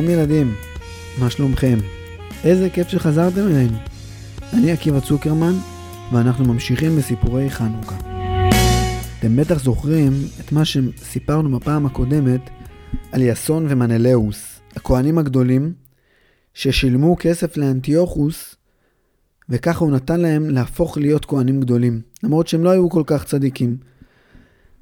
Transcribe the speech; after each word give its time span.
שלום 0.00 0.12
ילדים, 0.12 0.54
מה 1.18 1.30
שלומכם? 1.30 1.78
איזה 2.44 2.70
כיף 2.70 2.88
שחזרתם 2.88 3.46
אלינו. 3.46 3.76
אני 4.52 4.72
עקיבא 4.72 5.00
צוקרמן, 5.00 5.52
ואנחנו 6.12 6.44
ממשיכים 6.44 6.96
בסיפורי 6.96 7.50
חנוכה. 7.50 7.96
אתם 9.18 9.36
בטח 9.36 9.64
זוכרים 9.64 10.12
את 10.40 10.52
מה 10.52 10.64
שסיפרנו 10.64 11.58
בפעם 11.58 11.86
הקודמת 11.86 12.40
על 13.12 13.22
יסון 13.22 13.66
ומנלאוס, 13.68 14.60
הכהנים 14.76 15.18
הגדולים, 15.18 15.72
ששילמו 16.54 17.16
כסף 17.18 17.56
לאנטיוכוס, 17.56 18.56
וככה 19.48 19.84
הוא 19.84 19.92
נתן 19.92 20.20
להם 20.20 20.50
להפוך 20.50 20.98
להיות 20.98 21.24
כהנים 21.24 21.60
גדולים, 21.60 22.00
למרות 22.22 22.48
שהם 22.48 22.64
לא 22.64 22.70
היו 22.70 22.90
כל 22.90 23.02
כך 23.06 23.24
צדיקים. 23.24 23.76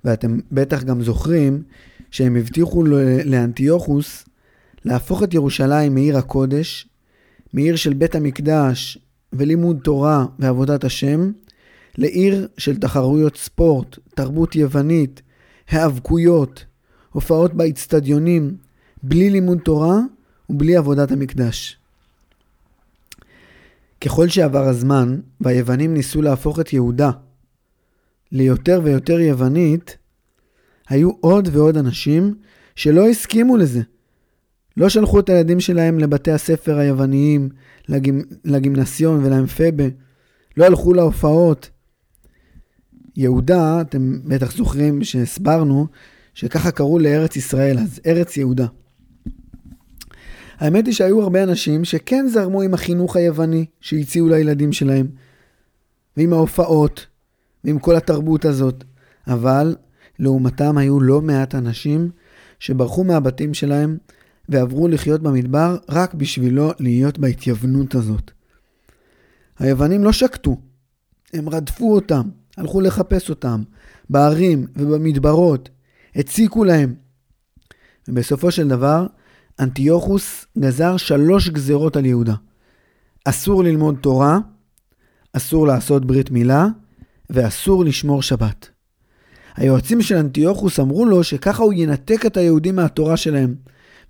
ואתם 0.04 0.38
בטח 0.52 0.82
גם 0.82 1.02
זוכרים 1.02 1.62
שהם 2.10 2.36
הבטיחו 2.36 2.84
לאנטיוכוס 3.24 4.27
להפוך 4.88 5.22
את 5.22 5.34
ירושלים 5.34 5.94
מעיר 5.94 6.18
הקודש, 6.18 6.88
מעיר 7.52 7.76
של 7.76 7.94
בית 7.94 8.14
המקדש 8.14 8.98
ולימוד 9.32 9.78
תורה 9.84 10.26
ועבודת 10.38 10.84
השם, 10.84 11.30
לעיר 11.98 12.48
של 12.58 12.76
תחרויות 12.76 13.36
ספורט, 13.36 13.98
תרבות 14.14 14.56
יוונית, 14.56 15.22
היאבקויות, 15.70 16.64
הופעות 17.10 17.54
באצטדיונים, 17.54 18.56
בלי 19.02 19.30
לימוד 19.30 19.58
תורה 19.58 19.98
ובלי 20.50 20.76
עבודת 20.76 21.10
המקדש. 21.10 21.78
ככל 24.00 24.28
שעבר 24.28 24.64
הזמן 24.64 25.20
והיוונים 25.40 25.94
ניסו 25.94 26.22
להפוך 26.22 26.60
את 26.60 26.72
יהודה 26.72 27.10
ליותר 28.32 28.80
ויותר 28.84 29.20
יוונית, 29.20 29.96
היו 30.88 31.10
עוד 31.20 31.48
ועוד 31.52 31.76
אנשים 31.76 32.34
שלא 32.76 33.08
הסכימו 33.08 33.56
לזה. 33.56 33.82
לא 34.78 34.88
שלחו 34.88 35.20
את 35.20 35.28
הילדים 35.28 35.60
שלהם 35.60 35.98
לבתי 35.98 36.30
הספר 36.30 36.78
היווניים, 36.78 37.48
לגימ... 37.88 38.22
לגימנסיון 38.44 39.24
ולאמפבה, 39.24 39.84
לא 40.56 40.64
הלכו 40.64 40.92
להופעות. 40.92 41.70
יהודה, 43.16 43.80
אתם 43.80 44.18
בטח 44.24 44.52
זוכרים 44.52 45.04
שהסברנו, 45.04 45.86
שככה 46.34 46.70
קראו 46.70 46.98
לארץ 46.98 47.36
ישראל 47.36 47.78
אז, 47.78 48.00
ארץ 48.06 48.36
יהודה. 48.36 48.66
האמת 50.58 50.86
היא 50.86 50.94
שהיו 50.94 51.22
הרבה 51.22 51.42
אנשים 51.42 51.84
שכן 51.84 52.26
זרמו 52.28 52.62
עם 52.62 52.74
החינוך 52.74 53.16
היווני 53.16 53.66
שהציעו 53.80 54.28
לילדים 54.28 54.72
שלהם, 54.72 55.06
ועם 56.16 56.32
ההופעות, 56.32 57.06
ועם 57.64 57.78
כל 57.78 57.96
התרבות 57.96 58.44
הזאת, 58.44 58.84
אבל 59.26 59.76
לעומתם 60.18 60.78
היו 60.78 61.00
לא 61.00 61.20
מעט 61.20 61.54
אנשים 61.54 62.10
שברחו 62.58 63.04
מהבתים 63.04 63.54
שלהם 63.54 63.96
ועברו 64.48 64.88
לחיות 64.88 65.22
במדבר 65.22 65.76
רק 65.88 66.14
בשבילו 66.14 66.70
להיות 66.80 67.18
בהתייוונות 67.18 67.94
הזאת. 67.94 68.30
היוונים 69.58 70.04
לא 70.04 70.12
שקטו, 70.12 70.56
הם 71.32 71.48
רדפו 71.48 71.94
אותם, 71.94 72.28
הלכו 72.56 72.80
לחפש 72.80 73.30
אותם, 73.30 73.62
בערים 74.10 74.66
ובמדברות, 74.76 75.68
הציקו 76.14 76.64
להם. 76.64 76.94
ובסופו 78.08 78.50
של 78.50 78.68
דבר, 78.68 79.06
אנטיוכוס 79.60 80.46
גזר 80.58 80.96
שלוש 80.96 81.48
גזרות 81.48 81.96
על 81.96 82.06
יהודה. 82.06 82.34
אסור 83.24 83.64
ללמוד 83.64 83.96
תורה, 84.00 84.38
אסור 85.32 85.66
לעשות 85.66 86.04
ברית 86.04 86.30
מילה, 86.30 86.66
ואסור 87.30 87.84
לשמור 87.84 88.22
שבת. 88.22 88.68
היועצים 89.56 90.02
של 90.02 90.16
אנטיוכוס 90.16 90.80
אמרו 90.80 91.06
לו 91.06 91.24
שככה 91.24 91.62
הוא 91.62 91.72
ינתק 91.72 92.26
את 92.26 92.36
היהודים 92.36 92.76
מהתורה 92.76 93.16
שלהם, 93.16 93.54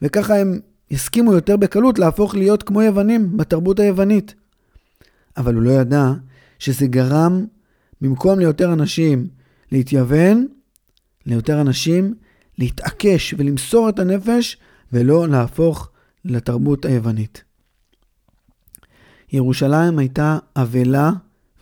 וככה 0.02 0.36
הם 0.36 0.60
יסכימו 0.90 1.32
יותר 1.32 1.56
בקלות 1.56 1.98
להפוך 1.98 2.34
להיות 2.34 2.62
כמו 2.62 2.82
יוונים 2.82 3.36
בתרבות 3.36 3.80
היוונית. 3.80 4.34
אבל 5.36 5.54
הוא 5.54 5.62
לא 5.62 5.70
ידע 5.70 6.12
שזה 6.58 6.86
גרם, 6.86 7.46
במקום 8.00 8.38
ליותר 8.38 8.72
אנשים 8.72 9.28
להתייוון, 9.72 10.46
ליותר 11.26 11.60
אנשים 11.60 12.14
להתעקש 12.58 13.34
ולמסור 13.38 13.88
את 13.88 13.98
הנפש 13.98 14.56
ולא 14.92 15.28
להפוך 15.28 15.90
לתרבות 16.24 16.84
היוונית. 16.84 17.44
ירושלים 19.32 19.98
הייתה 19.98 20.38
אבלה 20.56 21.10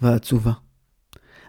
ועצובה. 0.02 0.52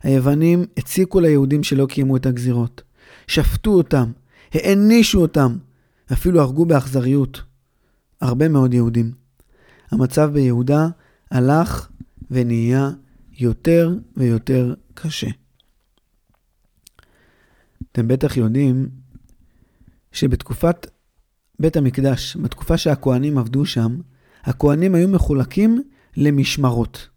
היוונים 0.04 0.66
הציקו 0.78 1.20
ליהודים 1.20 1.64
שלא 1.64 1.86
קיימו 1.86 2.18
את 2.18 2.26
הגזירות. 2.26 2.82
שפטו 3.28 3.72
אותם, 3.72 4.12
הענישו 4.54 5.22
אותם, 5.22 5.58
ואפילו 6.10 6.42
הרגו 6.42 6.66
באכזריות 6.66 7.42
הרבה 8.22 8.50
מאוד 8.50 8.74
יהודים. 8.74 9.12
המצב 9.92 10.30
ביהודה 10.34 10.88
הלך 11.32 11.90
ונהיה 12.32 12.90
יותר 13.32 13.96
ויותר 14.18 14.74
קשה. 14.94 15.28
אתם 17.92 18.08
בטח 18.08 18.38
יודעים 18.38 18.90
שבתקופת 20.12 20.88
בית 21.60 21.78
המקדש, 21.78 22.38
בתקופה 22.38 22.78
שהכוהנים 22.78 23.38
עבדו 23.38 23.66
שם, 23.66 23.98
הכוהנים 24.44 24.96
היו 24.96 25.08
מחולקים 25.08 25.84
למשמרות. 26.18 27.10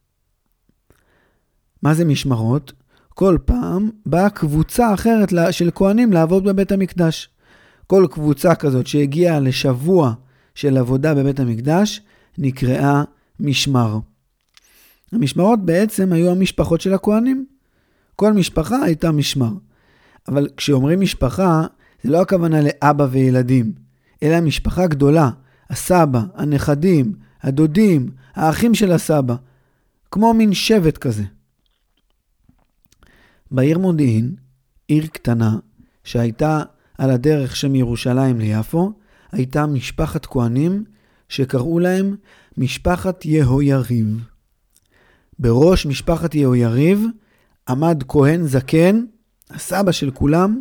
מה 1.82 1.94
זה 1.94 2.04
משמרות? 2.04 2.72
כל 3.08 3.38
פעם 3.44 3.90
באה 4.06 4.30
קבוצה 4.30 4.94
אחרת 4.94 5.28
של 5.50 5.70
כהנים 5.74 6.12
לעבוד 6.12 6.44
בבית 6.44 6.72
המקדש. 6.72 7.28
כל 7.90 8.06
קבוצה 8.10 8.54
כזאת 8.54 8.86
שהגיעה 8.86 9.40
לשבוע 9.40 10.12
של 10.54 10.76
עבודה 10.76 11.14
בבית 11.14 11.40
המקדש 11.40 12.00
נקראה 12.38 13.02
משמר. 13.40 13.98
המשמרות 15.12 15.64
בעצם 15.64 16.12
היו 16.12 16.30
המשפחות 16.30 16.80
של 16.80 16.94
הכהנים. 16.94 17.46
כל 18.16 18.32
משפחה 18.32 18.82
הייתה 18.82 19.10
משמר. 19.12 19.52
אבל 20.28 20.48
כשאומרים 20.56 21.00
משפחה, 21.00 21.66
זה 22.02 22.10
לא 22.10 22.20
הכוונה 22.20 22.60
לאבא 22.60 23.06
וילדים, 23.10 23.72
אלא 24.22 24.40
משפחה 24.40 24.86
גדולה, 24.86 25.30
הסבא, 25.70 26.20
הנכדים, 26.34 27.12
הדודים, 27.42 28.08
האחים 28.34 28.74
של 28.74 28.92
הסבא, 28.92 29.34
כמו 30.10 30.34
מין 30.34 30.54
שבט 30.54 30.98
כזה. 30.98 31.24
בעיר 33.50 33.78
מודיעין, 33.78 34.34
עיר 34.88 35.06
קטנה 35.06 35.58
שהייתה 36.04 36.62
על 37.00 37.10
הדרך 37.10 37.56
שמירושלים 37.56 38.38
ליפו, 38.40 38.92
הייתה 39.32 39.66
משפחת 39.66 40.26
כהנים 40.26 40.84
שקראו 41.28 41.78
להם 41.78 42.16
משפחת 42.56 43.24
יהויריב. 43.24 44.24
בראש 45.38 45.86
משפחת 45.86 46.34
יהויריב 46.34 47.04
עמד 47.68 48.02
כהן 48.08 48.46
זקן, 48.46 49.04
הסבא 49.50 49.92
של 49.92 50.10
כולם, 50.10 50.60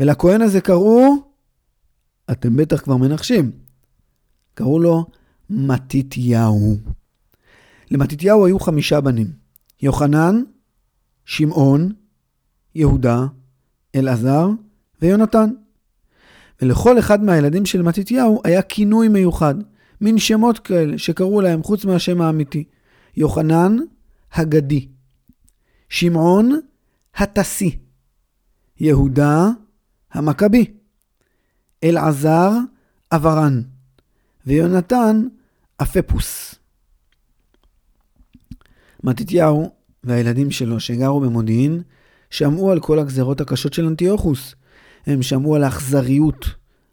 ולכהן 0.00 0.42
הזה 0.42 0.60
קראו, 0.60 1.14
אתם 2.30 2.56
בטח 2.56 2.80
כבר 2.80 2.96
מנחשים, 2.96 3.50
קראו 4.54 4.78
לו 4.78 5.06
מתתיהו. 5.50 6.76
למתתיהו 7.90 8.46
היו 8.46 8.60
חמישה 8.60 9.00
בנים, 9.00 9.32
יוחנן, 9.82 10.42
שמעון, 11.24 11.92
יהודה, 12.74 13.26
אלעזר 13.94 14.48
ויונתן. 15.02 15.50
ולכל 16.62 16.98
אחד 16.98 17.24
מהילדים 17.24 17.66
של 17.66 17.82
מתתיהו 17.82 18.40
היה 18.44 18.62
כינוי 18.62 19.08
מיוחד, 19.08 19.54
מין 20.00 20.18
שמות 20.18 20.58
כאלה 20.58 20.98
שקראו 20.98 21.40
להם 21.40 21.62
חוץ 21.62 21.84
מהשם 21.84 22.20
האמיתי. 22.20 22.64
יוחנן 23.16 23.76
הגדי, 24.32 24.88
שמעון 25.88 26.60
התסי, 27.16 27.78
יהודה 28.80 29.48
המכבי, 30.12 30.64
אלעזר 31.84 32.50
אברן, 33.12 33.62
ויונתן 34.46 35.22
אפפוס. 35.82 36.54
מתתיהו 39.04 39.70
והילדים 40.04 40.50
שלו 40.50 40.80
שגרו 40.80 41.20
במודיעין 41.20 41.82
שמעו 42.30 42.72
על 42.72 42.80
כל 42.80 42.98
הגזרות 42.98 43.40
הקשות 43.40 43.72
של 43.72 43.86
אנטיוכוס. 43.86 44.54
הם 45.06 45.22
שמעו 45.22 45.56
על 45.56 45.64
האכזריות 45.64 46.46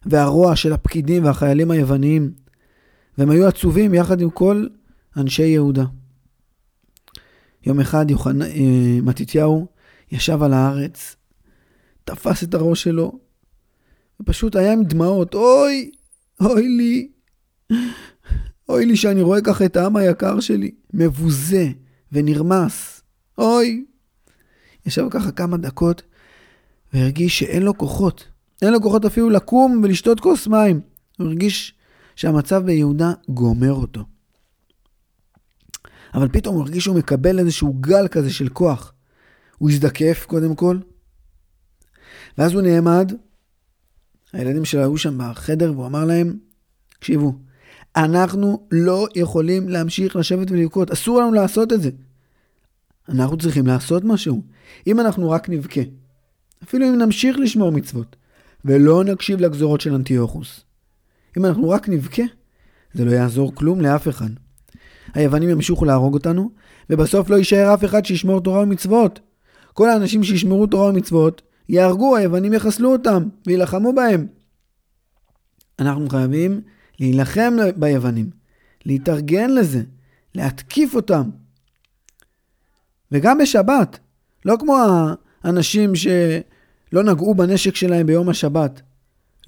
והרוע 0.06 0.56
של 0.56 0.72
הפקידים 0.72 1.24
והחיילים 1.24 1.70
היווניים, 1.70 2.32
והם 3.18 3.30
היו 3.30 3.46
עצובים 3.46 3.94
יחד 3.94 4.20
עם 4.20 4.30
כל 4.30 4.66
אנשי 5.16 5.46
יהודה. 5.46 5.84
יום 7.66 7.80
אחד 7.80 8.10
יוחנ... 8.10 8.42
אה, 8.42 8.98
מתתיהו 9.02 9.66
ישב 10.12 10.42
על 10.42 10.52
הארץ, 10.52 11.16
תפס 12.04 12.42
את 12.44 12.54
הראש 12.54 12.82
שלו, 12.82 13.18
ופשוט 14.20 14.56
היה 14.56 14.72
עם 14.72 14.84
דמעות, 14.84 15.34
אוי, 15.34 15.90
אוי 16.40 16.68
לי, 16.68 17.08
אוי 18.68 18.86
לי 18.86 18.96
שאני 18.96 19.22
רואה 19.22 19.40
ככה 19.40 19.64
את 19.64 19.76
העם 19.76 19.96
היקר 19.96 20.40
שלי, 20.40 20.70
מבוזה 20.92 21.68
ונרמס. 22.12 23.02
אוי. 23.38 23.84
ישב 24.86 25.06
ככה 25.10 25.30
כמה 25.30 25.56
דקות 25.56 26.02
והרגיש 26.94 27.38
שאין 27.38 27.62
לו 27.62 27.78
כוחות. 27.78 28.28
אין 28.62 28.72
לו 28.72 28.82
כוחות 28.82 29.04
אפילו 29.04 29.30
לקום 29.30 29.80
ולשתות 29.84 30.20
כוס 30.20 30.46
מים. 30.46 30.80
הוא 31.18 31.26
הרגיש 31.26 31.74
שהמצב 32.16 32.62
ביהודה 32.64 33.12
גומר 33.28 33.72
אותו. 33.72 34.04
אבל 36.14 36.28
פתאום 36.28 36.54
הוא 36.54 36.62
הרגיש 36.64 36.84
שהוא 36.84 36.96
מקבל 36.96 37.38
איזשהו 37.38 37.74
גל 37.80 38.08
כזה 38.08 38.32
של 38.32 38.48
כוח. 38.48 38.92
הוא 39.58 39.70
הזדקף 39.70 40.24
קודם 40.28 40.54
כל, 40.54 40.78
ואז 42.38 42.54
הוא 42.54 42.62
נעמד, 42.62 43.12
הילדים 44.32 44.64
שלו 44.64 44.80
היו 44.80 44.98
שם 44.98 45.18
בחדר, 45.18 45.72
והוא 45.72 45.86
אמר 45.86 46.04
להם, 46.04 46.38
תקשיבו, 46.88 47.32
אנחנו 47.96 48.66
לא 48.70 49.06
יכולים 49.14 49.68
להמשיך 49.68 50.16
לשבת 50.16 50.50
ולבכות, 50.50 50.90
אסור 50.90 51.20
לנו 51.20 51.32
לעשות 51.32 51.72
את 51.72 51.82
זה. 51.82 51.90
אנחנו 53.08 53.36
צריכים 53.36 53.66
לעשות 53.66 54.04
משהו. 54.04 54.42
אם 54.86 55.00
אנחנו 55.00 55.30
רק 55.30 55.48
נבכה, 55.48 55.80
אפילו 56.64 56.88
אם 56.88 56.98
נמשיך 56.98 57.36
לשמור 57.38 57.72
מצוות, 57.72 58.16
ולא 58.64 59.04
נקשיב 59.04 59.40
לגזורות 59.40 59.80
של 59.80 59.94
אנטיוכוס, 59.94 60.60
אם 61.38 61.44
אנחנו 61.44 61.68
רק 61.68 61.88
נבכה, 61.88 62.22
זה 62.94 63.04
לא 63.04 63.10
יעזור 63.10 63.54
כלום 63.54 63.80
לאף 63.80 64.08
אחד. 64.08 64.30
היוונים 65.14 65.48
ימשיכו 65.48 65.84
להרוג 65.84 66.14
אותנו, 66.14 66.50
ובסוף 66.90 67.30
לא 67.30 67.36
יישאר 67.36 67.74
אף 67.74 67.84
אחד 67.84 68.04
שישמור 68.04 68.40
תורה 68.40 68.60
ומצוות. 68.60 69.20
כל 69.72 69.90
האנשים 69.90 70.24
שישמרו 70.24 70.66
תורה 70.66 70.88
ומצוות, 70.88 71.42
יהרגו, 71.68 72.16
היוונים 72.16 72.52
יחסלו 72.52 72.92
אותם, 72.92 73.28
ויילחמו 73.46 73.92
בהם. 73.92 74.26
אנחנו 75.78 76.08
חייבים 76.08 76.60
להילחם 77.00 77.56
ביוונים, 77.76 78.30
להתארגן 78.86 79.50
לזה, 79.50 79.82
להתקיף 80.34 80.94
אותם. 80.94 81.30
וגם 83.12 83.38
בשבת, 83.38 83.98
לא 84.44 84.56
כמו 84.60 84.76
האנשים 85.44 85.92
שלא 86.94 87.02
נגעו 87.02 87.34
בנשק 87.34 87.74
שלהם 87.74 88.06
ביום 88.06 88.28
השבת, 88.28 88.82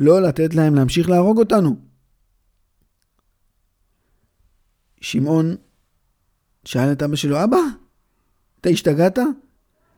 לא 0.00 0.22
לתת 0.22 0.54
להם 0.54 0.74
להמשיך 0.74 1.08
להרוג 1.10 1.38
אותנו. 1.38 1.76
שמעון 5.00 5.56
שאל 6.64 6.92
את 6.92 7.02
אבא 7.02 7.16
שלו, 7.16 7.44
אבא, 7.44 7.56
אתה 8.60 8.68
השתגעת? 8.68 9.18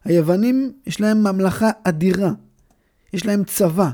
היוונים, 0.05 0.73
יש 0.87 1.01
להם 1.01 1.19
ממלכה 1.19 1.71
אדירה. 1.85 2.31
יש 3.13 3.27
להם 3.27 3.45
צבא, 3.45 3.91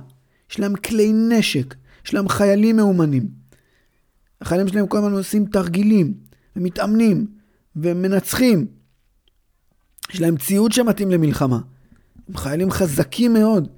יש 0.50 0.60
להם 0.60 0.76
כלי 0.76 1.12
נשק, 1.12 1.74
יש 2.06 2.14
להם 2.14 2.28
חיילים 2.28 2.76
מאומנים. 2.76 3.28
החיילים 4.40 4.68
שלהם 4.68 4.86
כל 4.86 4.98
הזמן 4.98 5.12
עושים 5.12 5.46
תרגילים, 5.46 6.14
ומתאמנים, 6.56 7.26
ומנצחים. 7.76 8.66
יש 10.10 10.20
להם 10.20 10.36
ציוד 10.36 10.72
שמתאים 10.72 11.10
למלחמה. 11.10 11.58
הם 12.28 12.36
חיילים 12.36 12.70
חזקים 12.70 13.32
מאוד. 13.32 13.68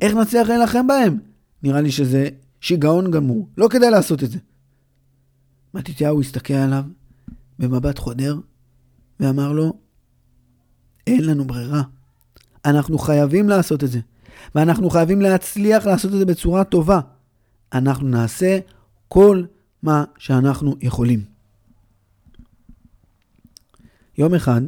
איך 0.00 0.14
נצליח 0.14 0.48
להילחם 0.48 0.86
בהם? 0.86 1.18
נראה 1.62 1.80
לי 1.80 1.90
שזה 1.90 2.28
שיגעון 2.60 3.10
גמור. 3.10 3.48
לא 3.58 3.68
כדאי 3.68 3.90
לעשות 3.90 4.22
את 4.22 4.30
זה. 4.30 4.38
מתתיהו 5.74 6.20
הסתכל 6.20 6.54
עליו 6.54 6.84
במבט 7.58 7.98
חודר, 7.98 8.38
ואמר 9.20 9.52
לו, 9.52 9.72
אין 11.06 11.24
לנו 11.24 11.44
ברירה. 11.44 11.82
אנחנו 12.64 12.98
חייבים 12.98 13.48
לעשות 13.48 13.84
את 13.84 13.90
זה, 13.90 14.00
ואנחנו 14.54 14.90
חייבים 14.90 15.20
להצליח 15.20 15.86
לעשות 15.86 16.12
את 16.12 16.18
זה 16.18 16.24
בצורה 16.24 16.64
טובה. 16.64 17.00
אנחנו 17.72 18.08
נעשה 18.08 18.58
כל 19.08 19.44
מה 19.82 20.04
שאנחנו 20.18 20.76
יכולים. 20.80 21.24
יום 24.18 24.34
אחד 24.34 24.60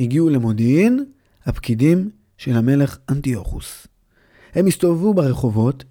הגיעו 0.00 0.30
למודיעין 0.30 1.04
הפקידים 1.46 2.10
של 2.38 2.56
המלך 2.56 2.98
אנטיוכוס. 3.10 3.86
הם 4.54 4.66
הסתובבו 4.66 5.14
ברחובות 5.14 5.84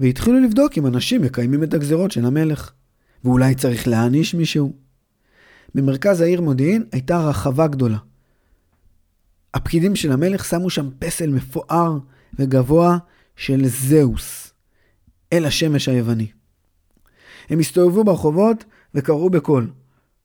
והתחילו 0.00 0.40
לבדוק 0.40 0.78
אם 0.78 0.86
אנשים 0.86 1.22
מקיימים 1.22 1.62
את 1.62 1.74
הגזרות 1.74 2.10
של 2.10 2.26
המלך, 2.26 2.72
ואולי 3.24 3.54
צריך 3.54 3.88
להעניש 3.88 4.34
מישהו. 4.34 4.72
במרכז 5.74 6.20
העיר 6.20 6.40
מודיעין 6.40 6.84
הייתה 6.92 7.28
רחבה 7.28 7.66
גדולה. 7.66 7.98
הפקידים 9.54 9.96
של 9.96 10.12
המלך 10.12 10.44
שמו 10.44 10.70
שם 10.70 10.88
פסל 10.98 11.30
מפואר 11.30 11.98
וגבוה 12.38 12.98
של 13.36 13.66
זהוס, 13.66 14.52
אל 15.32 15.44
השמש 15.44 15.88
היווני. 15.88 16.26
הם 17.50 17.58
הסתובבו 17.58 18.04
ברחובות 18.04 18.64
וקראו 18.94 19.30
בקול, 19.30 19.70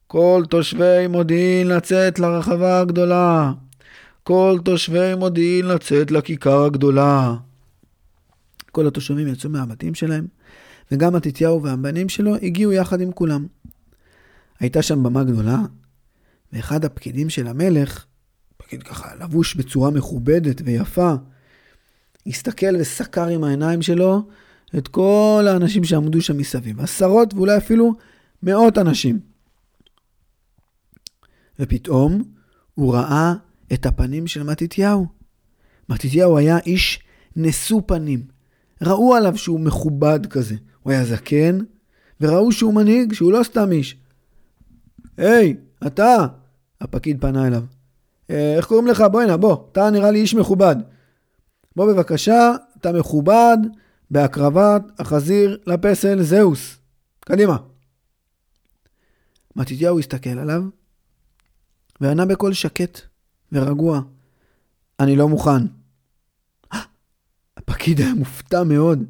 כל 0.07 0.43
תושבי 0.49 1.07
מודיעין 1.09 1.67
לצאת 1.67 2.19
לרחבה 2.19 2.79
הגדולה. 2.79 3.51
כל 4.27 4.59
תושבי 4.65 5.15
מודיעין 5.15 5.65
לצאת 5.65 6.11
לכיכר 6.11 6.63
הגדולה. 6.63 7.35
כל 8.71 8.87
התושבים 8.87 9.27
יצאו 9.27 9.49
מהבתים 9.49 9.95
שלהם, 9.95 10.27
וגם 10.91 11.13
מתתיהו 11.13 11.63
והבנים 11.63 12.09
שלו 12.09 12.35
הגיעו 12.35 12.71
יחד 12.71 13.01
עם 13.01 13.11
כולם. 13.11 13.47
הייתה 14.59 14.81
שם 14.81 15.03
במה 15.03 15.23
גדולה, 15.23 15.57
ואחד 16.53 16.85
הפקידים 16.85 17.29
של 17.29 17.47
המלך, 17.47 18.05
פקיד 18.57 18.83
ככה 18.83 19.15
לבוש 19.15 19.55
בצורה 19.55 19.91
מכובדת 19.91 20.61
ויפה, 20.65 21.13
הסתכל 22.27 22.75
וסקר 22.79 23.27
עם 23.27 23.43
העיניים 23.43 23.81
שלו 23.81 24.27
את 24.77 24.87
כל 24.87 25.45
האנשים 25.49 25.83
שעמדו 25.83 26.21
שם 26.21 26.37
מסביב, 26.37 26.81
עשרות 26.81 27.33
ואולי 27.33 27.57
אפילו 27.57 27.93
מאות 28.43 28.77
אנשים. 28.77 29.19
ופתאום 31.59 32.23
הוא 32.75 32.93
ראה 32.93 33.33
את 33.73 33.85
הפנים 33.85 34.27
של 34.27 34.43
מתתיהו. 34.43 35.07
מתתיהו 35.89 36.37
היה 36.37 36.57
איש 36.57 36.99
נשוא 37.35 37.81
פנים. 37.85 38.23
ראו 38.81 39.15
עליו 39.15 39.37
שהוא 39.37 39.59
מכובד 39.59 40.25
כזה. 40.25 40.55
הוא 40.83 40.93
היה 40.93 41.05
זקן, 41.05 41.57
וראו 42.21 42.51
שהוא 42.51 42.73
מנהיג, 42.73 43.13
שהוא 43.13 43.31
לא 43.31 43.43
סתם 43.43 43.71
איש. 43.71 43.97
היי, 45.17 45.55
אתה! 45.87 46.27
הפקיד 46.81 47.21
פנה 47.21 47.47
אליו. 47.47 47.63
אה, 48.29 48.55
איך 48.55 48.65
קוראים 48.65 48.87
לך? 48.87 49.03
בוא 49.11 49.21
הנה, 49.21 49.37
בוא. 49.37 49.57
אתה 49.71 49.89
נראה 49.89 50.11
לי 50.11 50.19
איש 50.19 50.33
מכובד. 50.33 50.75
בוא 51.75 51.93
בבקשה, 51.93 52.51
אתה 52.77 52.91
מכובד 52.91 53.57
בהקרבת 54.11 54.81
החזיר 54.99 55.57
לפסל 55.67 56.23
זהוס. 56.23 56.77
קדימה. 57.19 57.57
מתתיהו 59.55 59.99
הסתכל 59.99 60.39
עליו, 60.39 60.63
וענה 62.01 62.25
בקול 62.25 62.53
שקט 62.53 63.01
ורגוע, 63.51 64.01
אני 64.99 65.15
לא 65.15 65.29
מוכן. 65.29 65.65
הפקיד 67.57 68.01
היה 68.01 68.13
מופתע 68.13 68.63
מאוד. 68.63 69.03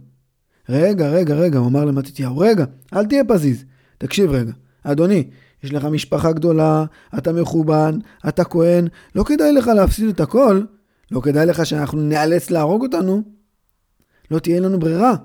רגע, 0.69 1.09
רגע, 1.09 1.35
רגע, 1.35 1.59
הוא 1.59 1.67
אמר 1.67 1.85
למתתיהו, 1.85 2.37
רגע, 2.37 2.65
אל 2.93 3.05
תהיה 3.05 3.23
פזיז. 3.23 3.65
תקשיב 3.97 4.31
רגע, 4.31 4.53
אדוני, 4.83 5.29
יש 5.63 5.73
לך 5.73 5.85
משפחה 5.85 6.31
גדולה, 6.31 6.85
אתה 7.17 7.33
מכובד, 7.33 7.93
אתה 8.27 8.43
כהן, 8.43 8.87
לא 9.15 9.23
כדאי 9.23 9.51
לך 9.53 9.67
להפסיד 9.67 10.09
את 10.09 10.19
הכל, 10.19 10.61
לא 11.11 11.21
כדאי 11.21 11.45
לך 11.45 11.65
שאנחנו 11.65 12.01
נאלץ 12.01 12.49
להרוג 12.49 12.83
אותנו, 12.83 13.23
לא 14.31 14.39
תהיה 14.39 14.59
לנו 14.59 14.79
ברירה. 14.79 15.15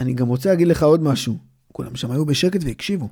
אני 0.00 0.14
גם 0.14 0.28
רוצה 0.28 0.48
להגיד 0.48 0.68
לך 0.68 0.82
עוד 0.82 1.02
משהו. 1.02 1.38
כולם 1.72 1.96
שם 1.96 2.10
היו 2.10 2.26
בשקט 2.26 2.60
והקשיבו. 2.64 3.08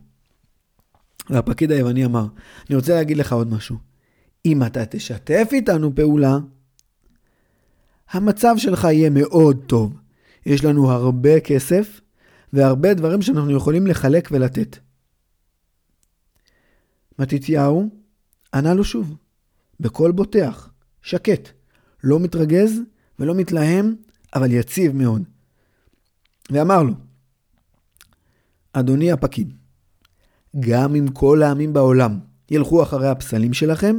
והפקיד 1.31 1.73
היווני 1.73 2.05
אמר, 2.05 2.27
אני 2.69 2.77
רוצה 2.77 2.95
להגיד 2.95 3.17
לך 3.17 3.33
עוד 3.33 3.49
משהו. 3.53 3.86
אם 4.47 4.63
אתה 4.63 4.87
תשתף 4.87 5.49
איתנו 5.53 5.95
פעולה, 5.95 6.39
המצב 8.11 8.55
שלך 8.59 8.85
יהיה 8.85 9.11
מאוד 9.11 9.65
טוב. 9.67 10.01
יש 10.47 10.65
לנו 10.65 10.91
הרבה 10.91 11.41
כסף 11.41 12.01
והרבה 12.53 12.95
דברים 12.95 13.23
שאנחנו 13.23 13.57
יכולים 13.57 13.87
לחלק 13.87 14.29
ולתת. 14.33 14.79
מתתיהו 17.19 17.89
ענה 18.55 18.75
לו 18.75 18.85
שוב, 18.85 19.17
בקול 19.81 20.13
בוטח, 20.13 20.71
שקט, 21.03 21.49
לא 22.05 22.21
מתרגז 22.21 22.81
ולא 23.19 23.35
מתלהם, 23.35 23.95
אבל 24.35 24.53
יציב 24.53 24.97
מאוד. 24.97 25.23
ואמר 26.51 26.83
לו, 26.83 26.93
אדוני 28.73 29.13
הפקיד, 29.13 29.53
גם 30.61 30.95
אם 30.95 31.09
כל 31.09 31.43
העמים 31.43 31.73
בעולם 31.73 32.19
ילכו 32.51 32.83
אחרי 32.83 33.09
הפסלים 33.09 33.53
שלכם, 33.53 33.97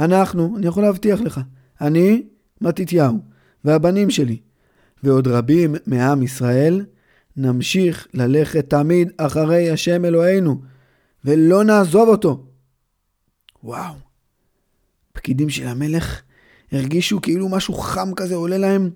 אנחנו, 0.00 0.56
אני 0.56 0.66
יכול 0.66 0.82
להבטיח 0.82 1.20
לך, 1.20 1.40
אני, 1.80 2.26
מתתיהו, 2.60 3.18
והבנים 3.64 4.10
שלי, 4.10 4.40
ועוד 5.02 5.28
רבים 5.28 5.74
מעם 5.86 6.22
ישראל, 6.22 6.86
נמשיך 7.36 8.06
ללכת 8.14 8.70
תמיד 8.70 9.12
אחרי 9.16 9.70
השם 9.70 10.04
אלוהינו, 10.04 10.60
ולא 11.24 11.64
נעזוב 11.64 12.08
אותו. 12.08 12.46
וואו, 13.64 13.94
פקידים 15.12 15.50
של 15.50 15.66
המלך 15.66 16.22
הרגישו 16.72 17.20
כאילו 17.20 17.48
משהו 17.48 17.74
חם 17.74 18.14
כזה 18.16 18.34
עולה 18.34 18.58
להם 18.58 18.90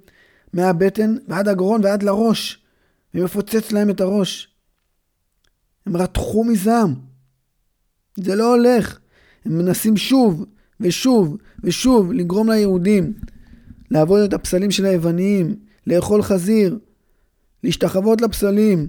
מהבטן 0.53 1.17
ועד 1.29 1.49
הגרון 1.49 1.85
ועד 1.85 2.03
לראש, 2.03 2.65
ומפוצץ 3.15 3.73
להם 3.73 3.91
את 3.91 4.01
הראש. 4.01 4.49
הם 5.87 5.97
רתחו 5.97 6.45
מזעם. 6.45 6.95
זה 8.17 8.35
לא 8.35 8.55
הולך. 8.55 8.99
הם 9.45 9.59
מנסים 9.59 9.97
שוב 9.97 10.45
ושוב 10.85 11.37
ושוב 11.64 12.12
לגרום 12.12 12.50
ליהודים 12.50 13.12
לעבוד 13.91 14.21
את 14.21 14.33
הפסלים 14.33 14.71
של 14.71 14.85
היווניים, 14.85 15.57
לאכול 15.87 16.23
חזיר, 16.23 16.79
להשתחוות 17.64 18.21
לפסלים. 18.21 18.88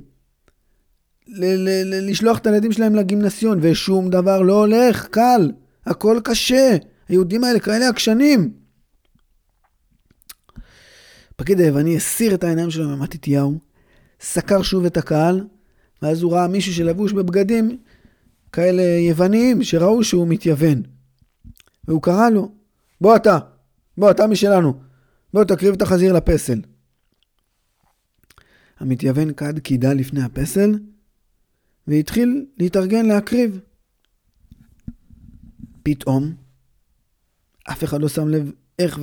ל- 1.27 1.55
ל- 1.65 2.09
לשלוח 2.09 2.37
את 2.37 2.47
הילדים 2.47 2.71
שלהם 2.71 2.95
לגימנסיון, 2.95 3.59
ושום 3.61 4.09
דבר 4.09 4.41
לא 4.41 4.59
הולך, 4.59 5.07
קל, 5.07 5.51
הכל 5.85 6.19
קשה. 6.23 6.77
היהודים 7.07 7.43
האלה 7.43 7.59
כאלה 7.59 7.89
עקשנים. 7.89 8.53
הפקיד 11.35 11.59
היווני 11.59 11.97
הסיר 11.97 12.33
את 12.33 12.43
העיניים 12.43 12.71
שלו 12.71 12.89
ממתתיהו, 12.89 13.59
סקר 14.21 14.61
שוב 14.61 14.85
את 14.85 14.97
הקהל, 14.97 15.43
ואז 16.01 16.21
הוא 16.21 16.33
ראה 16.33 16.47
מישהו 16.47 16.73
שלבוש 16.73 17.13
בבגדים 17.13 17.77
כאלה 18.51 18.83
יווניים, 18.83 19.63
שראו 19.63 20.03
שהוא 20.03 20.27
מתייוון. 20.27 20.94
והוא 21.87 22.01
קרא 22.01 22.29
לו, 22.29 22.51
בוא 23.01 23.15
אתה, 23.15 23.39
בוא 23.97 24.11
אתה 24.11 24.27
משלנו, 24.27 24.79
בוא 25.33 25.43
תקריב 25.43 25.73
את 25.73 25.81
החזיר 25.81 26.13
לפסל. 26.13 26.61
המתייוון 28.79 29.33
כד 29.33 29.59
קידה 29.59 29.93
לפני 29.93 30.23
הפסל, 30.23 30.79
והתחיל 31.87 32.45
להתארגן 32.57 33.05
להקריב. 33.05 33.59
פתאום, 35.83 36.33
אף 37.71 37.83
אחד 37.83 38.01
לא 38.01 38.09
שם 38.09 38.27
לב 38.27 38.51
איך 38.79 38.99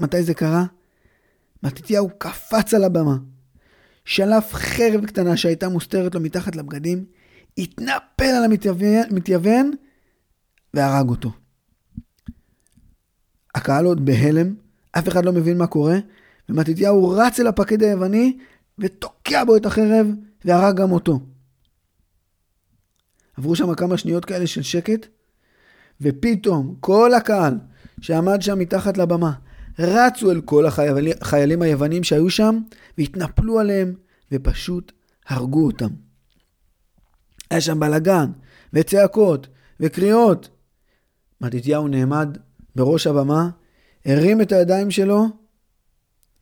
ומתי 0.00 0.22
זה 0.22 0.34
קרה, 0.34 0.64
מתתיהו 1.62 2.10
קפץ 2.18 2.74
על 2.74 2.84
הבמה, 2.84 3.16
שלף 4.04 4.54
חרב 4.54 5.06
קטנה 5.06 5.36
שהייתה 5.36 5.68
מוסתרת 5.68 6.14
לו 6.14 6.20
מתחת 6.20 6.56
לבגדים, 6.56 7.04
התנפל 7.58 8.24
על 8.24 8.44
המתייוון 9.10 9.70
והרג 10.74 11.08
אותו. 11.08 11.43
הקהל 13.54 13.84
עוד 13.84 14.04
בהלם, 14.04 14.54
אף 14.92 15.08
אחד 15.08 15.24
לא 15.24 15.32
מבין 15.32 15.58
מה 15.58 15.66
קורה, 15.66 15.98
ומתתיהו 16.48 17.10
רץ 17.10 17.40
אל 17.40 17.46
הפקיד 17.46 17.82
היווני 17.82 18.38
ותוקע 18.78 19.44
בו 19.44 19.56
את 19.56 19.66
החרב 19.66 20.06
והרג 20.44 20.76
גם 20.76 20.92
אותו. 20.92 21.20
עברו 23.36 23.56
שם 23.56 23.74
כמה 23.74 23.98
שניות 23.98 24.24
כאלה 24.24 24.46
של 24.46 24.62
שקט, 24.62 25.06
ופתאום 26.00 26.74
כל 26.80 27.14
הקהל 27.14 27.58
שעמד 28.00 28.42
שם 28.42 28.58
מתחת 28.58 28.98
לבמה 28.98 29.32
רצו 29.78 30.30
אל 30.30 30.40
כל 30.40 30.66
החיילים 30.66 31.62
היוונים 31.62 32.04
שהיו 32.04 32.30
שם 32.30 32.58
והתנפלו 32.98 33.60
עליהם 33.60 33.94
ופשוט 34.32 34.92
הרגו 35.26 35.66
אותם. 35.66 35.88
היה 37.50 37.60
שם 37.60 37.80
בלאגן 37.80 38.30
וצעקות 38.72 39.46
וקריאות. 39.80 40.48
מתתיהו 41.40 41.88
נעמד 41.88 42.38
בראש 42.76 43.06
הבמה, 43.06 43.50
הרים 44.04 44.40
את 44.40 44.52
הידיים 44.52 44.90
שלו, 44.90 45.26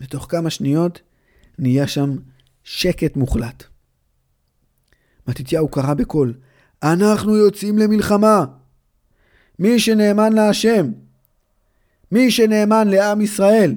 ותוך 0.01 0.27
כמה 0.31 0.51
שניות 0.51 1.01
נהיה 1.59 1.87
שם 1.87 2.17
שקט 2.65 3.17
מוחלט. 3.17 3.65
מתתיהו 5.29 5.69
קרא 5.69 5.95
בקול, 5.95 6.35
אנחנו 6.83 7.37
יוצאים 7.37 7.79
למלחמה. 7.79 8.45
מי 9.59 9.81
שנאמן 9.81 10.33
להשם, 10.33 10.93
מי 12.13 12.31
שנאמן 12.31 12.89
לעם 12.89 13.21
ישראל, 13.21 13.75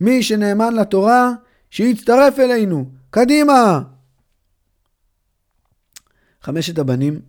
מי 0.00 0.22
שנאמן 0.22 0.74
לתורה, 0.74 1.32
שיצטרף 1.70 2.38
אלינו. 2.38 2.90
קדימה! 3.10 3.82
חמשת 6.42 6.78
הבנים 6.78 7.20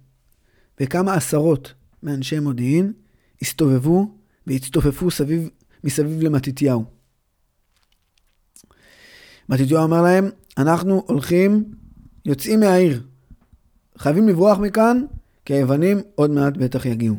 וכמה 0.79 1.13
עשרות 1.13 1.73
מאנשי 2.03 2.39
מודיעין 2.39 2.93
הסתובבו 3.41 4.18
והצטופפו 4.49 5.11
סביב, 5.11 5.49
מסביב 5.83 6.21
למתתיהו. 6.21 6.85
מתתיהו 9.49 9.83
אמר 9.83 10.01
להם, 10.01 10.29
אנחנו 10.57 11.03
הולכים, 11.07 11.73
יוצאים 12.25 12.59
מהעיר. 12.59 13.03
חייבים 13.97 14.27
לברוח 14.27 14.57
מכאן, 14.57 15.05
כי 15.45 15.53
היוונים 15.53 16.01
עוד 16.15 16.31
מעט 16.31 16.57
בטח 16.57 16.85
יגיעו. 16.85 17.15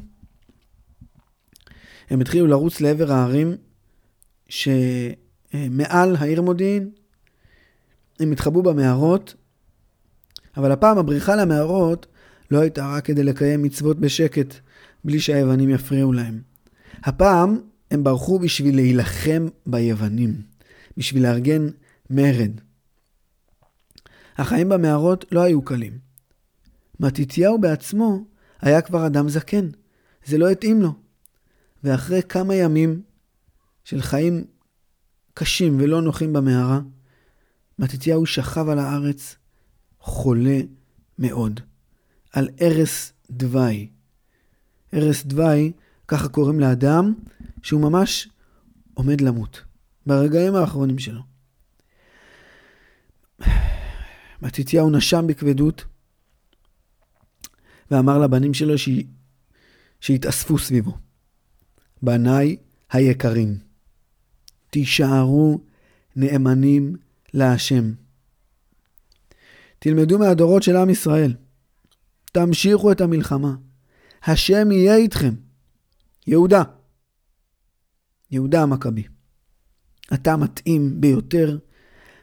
הם 2.11 2.21
התחילו 2.21 2.47
לרוץ 2.47 2.81
לעבר 2.81 3.13
הערים 3.13 3.57
שמעל 4.49 6.17
העיר 6.17 6.43
מודיעין. 6.43 6.91
הם 8.21 8.33
התחבאו 8.33 8.63
במערות, 8.63 9.35
אבל 10.57 10.73
הפעם 10.73 10.99
הבריחה 10.99 11.37
למערות 11.37 12.07
לא 12.51 12.59
הייתה 12.59 12.97
רק 12.97 13.05
כדי 13.05 13.23
לקיים 13.23 13.63
מצוות 13.63 13.99
בשקט, 14.01 14.55
בלי 15.05 15.21
שהיוונים 15.21 15.71
יפריעו 15.71 16.13
להם. 16.13 16.50
הפעם 17.03 17.61
הם 17.91 18.05
ברחו 18.05 18.39
בשביל 18.39 18.77
להילחם 18.77 19.47
ביוונים, 19.67 20.43
בשביל 20.97 21.23
לארגן 21.23 21.67
מרד. 22.11 22.51
החיים 24.39 24.69
במערות 24.69 25.25
לא 25.33 25.41
היו 25.41 25.63
קלים. 25.63 25.99
מתתיהו 27.01 27.61
בעצמו 27.61 28.25
היה 28.61 28.83
כבר 28.83 29.07
אדם 29.07 29.29
זקן, 29.29 29.69
זה 30.25 30.39
לא 30.39 30.51
התאים 30.51 30.83
לו. 30.83 30.95
ואחרי 31.85 32.23
כמה 32.23 32.55
ימים 32.55 33.03
של 33.85 34.03
חיים 34.03 34.45
קשים 35.35 35.81
ולא 35.81 36.03
נוחים 36.03 36.33
במערה, 36.33 36.81
מתתיהו 37.79 38.27
שכב 38.27 38.69
על 38.69 38.79
הארץ 38.79 39.37
חולה 40.01 40.61
מאוד, 41.19 41.61
על 42.33 42.49
ערש 42.59 43.13
דווי. 43.31 43.89
ערש 44.93 45.23
דווי, 45.25 45.73
ככה 46.11 46.29
קוראים 46.29 46.61
לאדם, 46.61 47.15
שהוא 47.63 47.81
ממש 47.81 48.29
עומד 48.95 49.21
למות, 49.21 49.63
ברגעים 50.07 50.55
האחרונים 50.55 50.99
שלו. 50.99 51.23
מתתיהו 54.43 54.91
נשם 54.91 55.27
בכבדות, 55.27 55.85
ואמר 57.91 58.19
לבנים 58.19 58.55
שלו 58.55 58.79
ש... 58.79 58.89
שיתאספו 60.01 60.59
סביבו. 60.59 60.97
בניי 62.03 62.57
היקרים, 62.91 63.59
תישארו 64.71 65.61
נאמנים 66.17 66.97
להשם. 67.35 67.93
תלמדו 69.79 70.19
מהדורות 70.19 70.63
של 70.63 70.77
עם 70.77 70.91
ישראל. 70.91 71.35
תמשיכו 72.33 72.93
את 72.93 73.01
המלחמה. 73.01 73.55
השם 74.23 74.73
יהיה 74.73 74.97
איתכם. 74.97 75.35
יהודה. 76.31 76.63
יהודה 78.31 78.63
המכבי. 78.63 79.05
אתה 80.15 80.37
מתאים 80.37 81.01
ביותר 81.01 81.59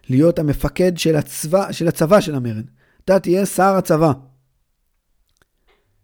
להיות 0.10 0.40
המפקד 0.40 0.98
של 0.98 1.16
הצבא 1.16 1.72
של, 1.72 1.88
הצבא 1.88 2.22
של 2.22 2.36
המרד. 2.36 2.66
אתה 3.06 3.20
תהיה 3.20 3.46
שר 3.46 3.76
הצבא. 3.76 4.12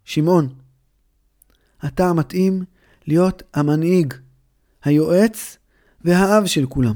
שמעון, 0.03 0.55
אתה 1.85 2.09
המתאים 2.09 2.63
להיות 3.07 3.43
המנהיג, 3.53 4.13
היועץ 4.83 5.57
והאב 6.01 6.45
של 6.45 6.65
כולם. 6.65 6.95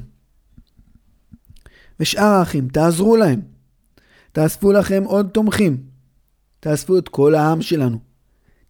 ושאר 2.00 2.24
האחים, 2.40 2.68
תעזרו 2.68 3.18
להם. 3.18 3.42
תאספו 4.32 4.72
לכם 4.72 5.04
עוד 5.04 5.30
תומכים. 5.34 5.84
תאספו 6.60 6.98
את 6.98 7.10
כל 7.10 7.36
העם 7.36 7.62
שלנו. 7.62 8.00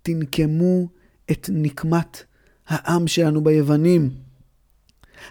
תנקמו 0.02 0.88
את 1.32 1.50
נקמת 1.54 2.27
העם 2.68 3.08
שלנו 3.08 3.44
ביוונים. 3.44 4.10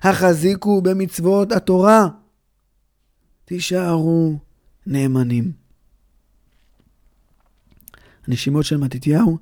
החזיקו 0.03 0.83
במצוות 0.83 1.53
התורה. 1.53 2.09
תישארו 3.45 4.39
נאמנים. 4.87 5.53
הנשימות 8.27 8.65
של 8.65 8.77
מתתיהו 8.77 9.39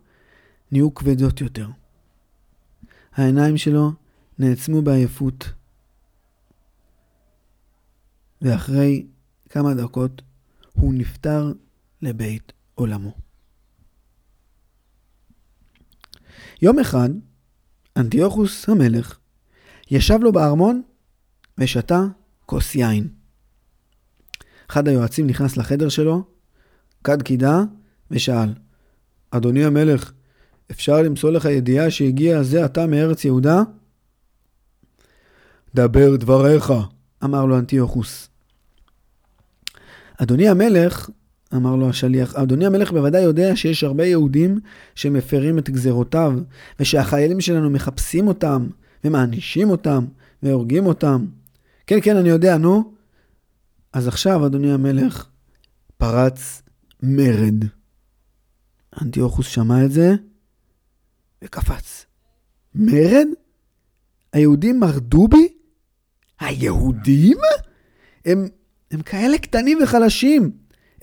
נהיו 0.73 0.95
כבדות 0.95 1.41
יותר. 1.41 1.69
העיניים 3.13 3.57
שלו 3.57 3.93
נעצמו 4.39 4.83
בעייפות, 4.83 5.53
ואחרי 8.43 9.07
כמה 9.49 9.75
דקות 9.75 10.23
הוא 10.73 10.95
נפטר 10.95 11.53
לבית 12.03 12.53
עולמו. 12.75 13.13
יום 16.63 16.79
אחד, 16.79 17.09
אנטיוכוס 17.97 18.69
המלך 18.69 19.19
ישב 19.91 20.19
לו 20.23 20.33
בארמון 20.33 20.83
ושתה 21.59 22.01
כוס 22.47 22.75
יין. 22.75 23.09
אחד 24.71 24.89
היועצים 24.89 25.27
נכנס 25.27 25.57
לחדר 25.57 25.89
שלו, 25.89 26.25
כד 27.05 27.23
קידה, 27.23 27.63
ושאל, 28.11 28.55
אדוני 29.31 29.65
המלך, 29.65 30.13
אפשר 30.71 31.03
למסור 31.03 31.31
לך 31.31 31.45
ידיעה 31.45 31.91
שהגיע 31.91 32.43
זה 32.43 32.65
עתה 32.65 32.87
מארץ 32.87 33.25
יהודה? 33.25 33.63
דבר 35.75 36.17
דבריך, 36.17 36.73
אמר 37.25 37.45
לו 37.45 37.59
אנטיוכוס. 37.59 38.29
אדוני 40.23 40.49
המלך, 40.49 41.11
אמר 41.57 41.77
לו 41.77 41.89
השליח, 41.89 42.35
אדוני 42.35 42.67
המלך 42.67 42.93
בוודאי 42.93 43.23
יודע 43.23 43.57
שיש 43.57 43.85
הרבה 43.85 44.07
יהודים 44.07 44.61
שמפרים 44.95 45.59
את 45.59 45.71
גזרותיו, 45.71 46.33
ושהחיילים 46.81 47.41
שלנו 47.41 47.71
מחפשים 47.71 48.29
אותם, 48.29 48.67
ומענישים 49.05 49.71
אותם, 49.71 50.05
והורגים 50.43 50.87
אותם. 50.87 51.27
כן, 51.87 51.99
כן, 52.03 52.17
אני 52.17 52.29
יודע, 52.29 52.57
נו. 52.57 52.93
אז 53.93 54.09
עכשיו, 54.09 54.47
אדוני 54.47 54.73
המלך, 54.73 55.27
פרץ 55.97 56.63
מרד. 57.03 57.65
אנטיוכוס 59.03 59.47
שמע 59.47 59.85
את 59.85 59.93
זה 59.93 60.15
וקפץ. 61.45 62.07
מרד? 62.75 63.27
היהודים 64.33 64.81
מרדו 64.81 65.29
בי? 65.29 65.49
היהודים? 66.41 67.39
הם, 68.25 68.49
הם 68.91 69.03
כאלה 69.03 69.39
קטנים 69.39 69.79
וחלשים, 69.83 70.51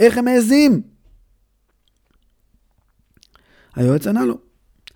איך 0.02 0.18
הם 0.18 0.26
מעזים? 0.26 0.82
היועץ 3.76 4.08
ענה 4.08 4.26
לו, 4.26 4.38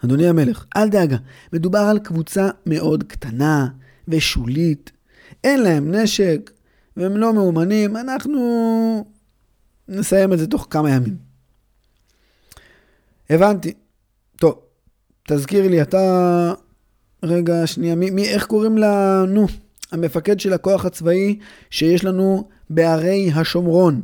אדוני 0.05 0.27
המלך, 0.27 0.65
אל 0.77 0.89
דאגה, 0.89 1.17
מדובר 1.53 1.79
על 1.79 1.99
קבוצה 1.99 2.49
מאוד 2.65 3.03
קטנה 3.03 3.67
ושולית, 4.07 4.91
אין 5.43 5.61
להם 5.61 5.95
נשק 5.95 6.51
והם 6.97 7.17
לא 7.17 7.33
מאומנים, 7.33 7.97
אנחנו 7.97 9.05
נסיים 9.87 10.33
את 10.33 10.39
זה 10.39 10.47
תוך 10.47 10.67
כמה 10.69 10.89
ימים. 10.89 11.17
הבנתי. 13.29 13.73
טוב, 14.35 14.59
תזכיר 15.27 15.67
לי, 15.67 15.81
אתה... 15.81 16.53
רגע, 17.23 17.67
שנייה, 17.67 17.95
מי, 17.95 18.09
מי, 18.09 18.27
איך 18.27 18.45
קוראים 18.45 18.77
לה... 18.77 19.23
נו, 19.27 19.47
המפקד 19.91 20.39
של 20.39 20.53
הכוח 20.53 20.85
הצבאי 20.85 21.39
שיש 21.69 22.03
לנו 22.03 22.49
בערי 22.69 23.31
השומרון. 23.35 24.01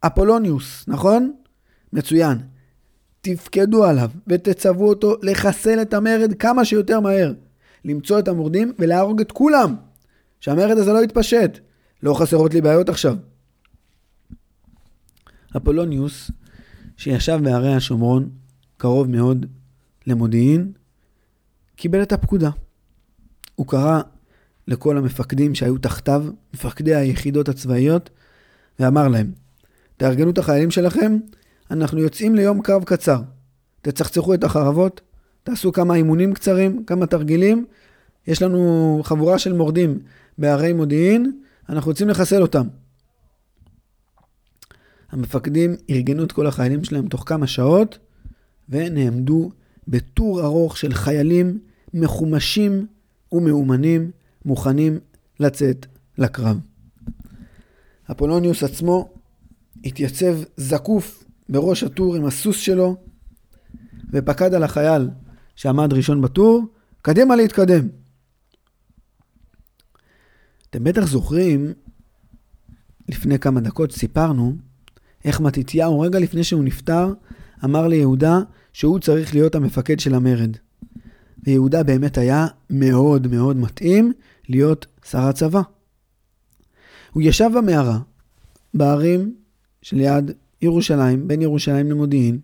אפולוניוס, 0.00 0.84
נכון? 0.88 1.32
מצוין. 1.92 2.38
תפקדו 3.20 3.84
עליו 3.84 4.10
ותצוו 4.26 4.88
אותו 4.88 5.16
לחסל 5.22 5.82
את 5.82 5.94
המרד 5.94 6.34
כמה 6.38 6.64
שיותר 6.64 7.00
מהר. 7.00 7.32
למצוא 7.84 8.18
את 8.18 8.28
המורדים 8.28 8.72
ולהרוג 8.78 9.20
את 9.20 9.32
כולם. 9.32 9.74
שהמרד 10.40 10.78
הזה 10.78 10.92
לא 10.92 11.04
יתפשט. 11.04 11.58
לא 12.02 12.14
חסרות 12.14 12.54
לי 12.54 12.60
בעיות 12.60 12.88
עכשיו. 12.88 13.16
אפולוניוס, 15.56 16.30
שישב 16.96 17.40
בערי 17.42 17.74
השומרון, 17.74 18.30
קרוב 18.76 19.10
מאוד 19.10 19.46
למודיעין, 20.06 20.72
קיבל 21.76 22.02
את 22.02 22.12
הפקודה. 22.12 22.50
הוא 23.54 23.66
קרא 23.66 24.00
לכל 24.68 24.98
המפקדים 24.98 25.54
שהיו 25.54 25.78
תחתיו, 25.78 26.24
מפקדי 26.54 26.94
היחידות 26.94 27.48
הצבאיות, 27.48 28.10
ואמר 28.78 29.08
להם, 29.08 29.32
תארגנו 30.00 30.30
את 30.30 30.38
החיילים 30.38 30.70
שלכם, 30.70 31.16
אנחנו 31.70 31.98
יוצאים 31.98 32.34
ליום 32.34 32.62
קרב 32.62 32.84
קצר. 32.84 33.22
תצחצחו 33.82 34.34
את 34.34 34.44
החרבות, 34.44 35.00
תעשו 35.42 35.72
כמה 35.72 35.94
אימונים 35.94 36.34
קצרים, 36.34 36.84
כמה 36.84 37.06
תרגילים. 37.06 37.66
יש 38.26 38.42
לנו 38.42 39.00
חבורה 39.04 39.38
של 39.38 39.52
מורדים 39.52 39.98
בערי 40.38 40.72
מודיעין, 40.72 41.40
אנחנו 41.68 41.90
רוצים 41.90 42.08
לחסל 42.08 42.42
אותם. 42.42 42.66
המפקדים 45.10 45.74
ארגנו 45.90 46.24
את 46.24 46.32
כל 46.32 46.46
החיילים 46.46 46.84
שלהם 46.84 47.08
תוך 47.08 47.22
כמה 47.26 47.46
שעות, 47.46 47.98
ונעמדו 48.68 49.50
בטור 49.88 50.42
ארוך 50.42 50.76
של 50.76 50.94
חיילים 50.94 51.58
מחומשים 51.94 52.86
ומאומנים, 53.32 54.10
מוכנים 54.44 54.98
לצאת 55.40 55.86
לקרב. 56.18 56.58
אפולוניוס 58.10 58.62
עצמו 58.62 59.19
התייצב 59.84 60.36
זקוף 60.56 61.24
בראש 61.48 61.82
הטור 61.82 62.16
עם 62.16 62.24
הסוס 62.24 62.56
שלו, 62.56 62.96
ופקד 64.12 64.54
על 64.54 64.62
החייל 64.62 65.10
שעמד 65.56 65.92
ראשון 65.92 66.22
בטור, 66.22 66.66
קדימה 67.02 67.36
להתקדם. 67.36 67.88
אתם 70.70 70.84
בטח 70.84 71.06
זוכרים, 71.06 71.72
לפני 73.08 73.38
כמה 73.38 73.60
דקות 73.60 73.92
סיפרנו, 73.92 74.56
איך 75.24 75.40
מתתיהו, 75.40 76.00
רגע 76.00 76.18
לפני 76.18 76.44
שהוא 76.44 76.64
נפטר, 76.64 77.14
אמר 77.64 77.88
ליהודה 77.88 78.40
שהוא 78.72 78.98
צריך 78.98 79.34
להיות 79.34 79.54
המפקד 79.54 80.00
של 80.00 80.14
המרד. 80.14 80.56
ויהודה 81.44 81.82
באמת 81.82 82.18
היה 82.18 82.46
מאוד 82.70 83.26
מאוד 83.26 83.56
מתאים 83.56 84.12
להיות 84.48 84.86
שר 85.04 85.18
הצבא. 85.18 85.60
הוא 87.12 87.22
ישב 87.22 87.50
במערה, 87.56 87.98
בערים 88.74 89.34
שליד 89.82 90.30
ירושלים, 90.62 91.28
בין 91.28 91.42
ירושלים 91.42 91.90
למודיעין, 91.90 92.38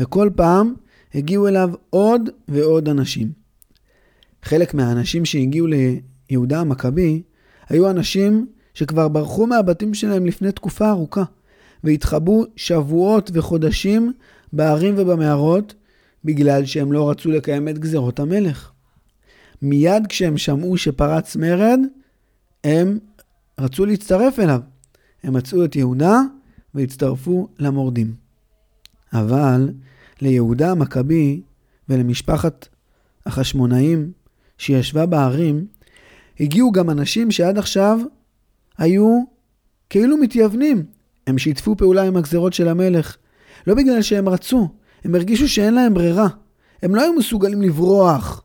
וכל 0.00 0.30
פעם 0.36 0.74
הגיעו 1.14 1.48
אליו 1.48 1.70
עוד 1.90 2.30
ועוד 2.48 2.88
אנשים. 2.88 3.32
חלק 4.42 4.74
מהאנשים 4.74 5.24
שהגיעו 5.24 5.66
ליהודה 5.66 6.60
המכבי 6.60 7.22
היו 7.68 7.90
אנשים 7.90 8.46
שכבר 8.74 9.08
ברחו 9.08 9.46
מהבתים 9.46 9.94
שלהם 9.94 10.26
לפני 10.26 10.52
תקופה 10.52 10.90
ארוכה, 10.90 11.24
והתחבאו 11.84 12.44
שבועות 12.56 13.30
וחודשים 13.34 14.12
בערים 14.52 14.94
ובמערות, 14.98 15.74
בגלל 16.24 16.64
שהם 16.64 16.92
לא 16.92 17.10
רצו 17.10 17.30
לקיים 17.30 17.68
את 17.68 17.78
גזרות 17.78 18.20
המלך. 18.20 18.70
מיד 19.62 20.06
כשהם 20.08 20.38
שמעו 20.38 20.76
שפרץ 20.76 21.36
מרד, 21.36 21.80
הם 22.64 22.98
רצו 23.60 23.86
להצטרף 23.86 24.38
אליו. 24.38 24.60
הם 25.24 25.34
מצאו 25.34 25.64
את 25.64 25.76
יהודה 25.76 26.20
והצטרפו 26.74 27.48
למורדים. 27.58 28.14
אבל 29.12 29.72
ליהודה 30.20 30.70
המכבי 30.70 31.40
ולמשפחת 31.88 32.68
החשמונאים 33.26 34.12
שישבה 34.58 35.06
בערים, 35.06 35.66
הגיעו 36.40 36.72
גם 36.72 36.90
אנשים 36.90 37.30
שעד 37.30 37.58
עכשיו 37.58 38.00
היו 38.78 39.22
כאילו 39.90 40.16
מתייוונים. 40.16 40.84
הם 41.26 41.38
שיתפו 41.38 41.76
פעולה 41.76 42.02
עם 42.02 42.16
הגזרות 42.16 42.52
של 42.52 42.68
המלך, 42.68 43.16
לא 43.66 43.74
בגלל 43.74 44.02
שהם 44.02 44.28
רצו, 44.28 44.68
הם 45.04 45.14
הרגישו 45.14 45.48
שאין 45.48 45.74
להם 45.74 45.94
ברירה. 45.94 46.28
הם 46.82 46.94
לא 46.94 47.02
היו 47.02 47.12
מסוגלים 47.12 47.62
לברוח 47.62 48.42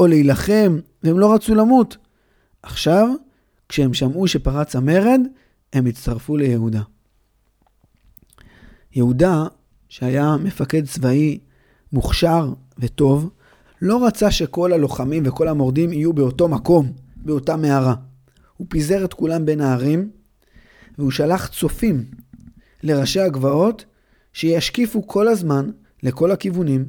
או 0.00 0.06
להילחם, 0.06 0.78
והם 1.02 1.18
לא 1.18 1.34
רצו 1.34 1.54
למות. 1.54 1.96
עכשיו, 2.62 3.08
כשהם 3.68 3.94
שמעו 3.94 4.28
שפרץ 4.28 4.76
המרד, 4.76 5.20
הם 5.72 5.86
הצטרפו 5.86 6.36
ליהודה. 6.36 6.82
יהודה, 8.92 9.44
שהיה 9.88 10.36
מפקד 10.36 10.86
צבאי 10.86 11.38
מוכשר 11.92 12.52
וטוב, 12.78 13.30
לא 13.82 14.06
רצה 14.06 14.30
שכל 14.30 14.72
הלוחמים 14.72 15.22
וכל 15.26 15.48
המורדים 15.48 15.92
יהיו 15.92 16.12
באותו 16.12 16.48
מקום, 16.48 16.92
באותה 17.16 17.56
מערה. 17.56 17.94
הוא 18.56 18.66
פיזר 18.70 19.04
את 19.04 19.14
כולם 19.14 19.46
בין 19.46 19.60
הערים, 19.60 20.10
והוא 20.98 21.10
שלח 21.10 21.46
צופים 21.46 22.04
לראשי 22.82 23.20
הגבעות 23.20 23.84
שישקיפו 24.32 25.06
כל 25.06 25.28
הזמן 25.28 25.70
לכל 26.02 26.30
הכיוונים 26.30 26.84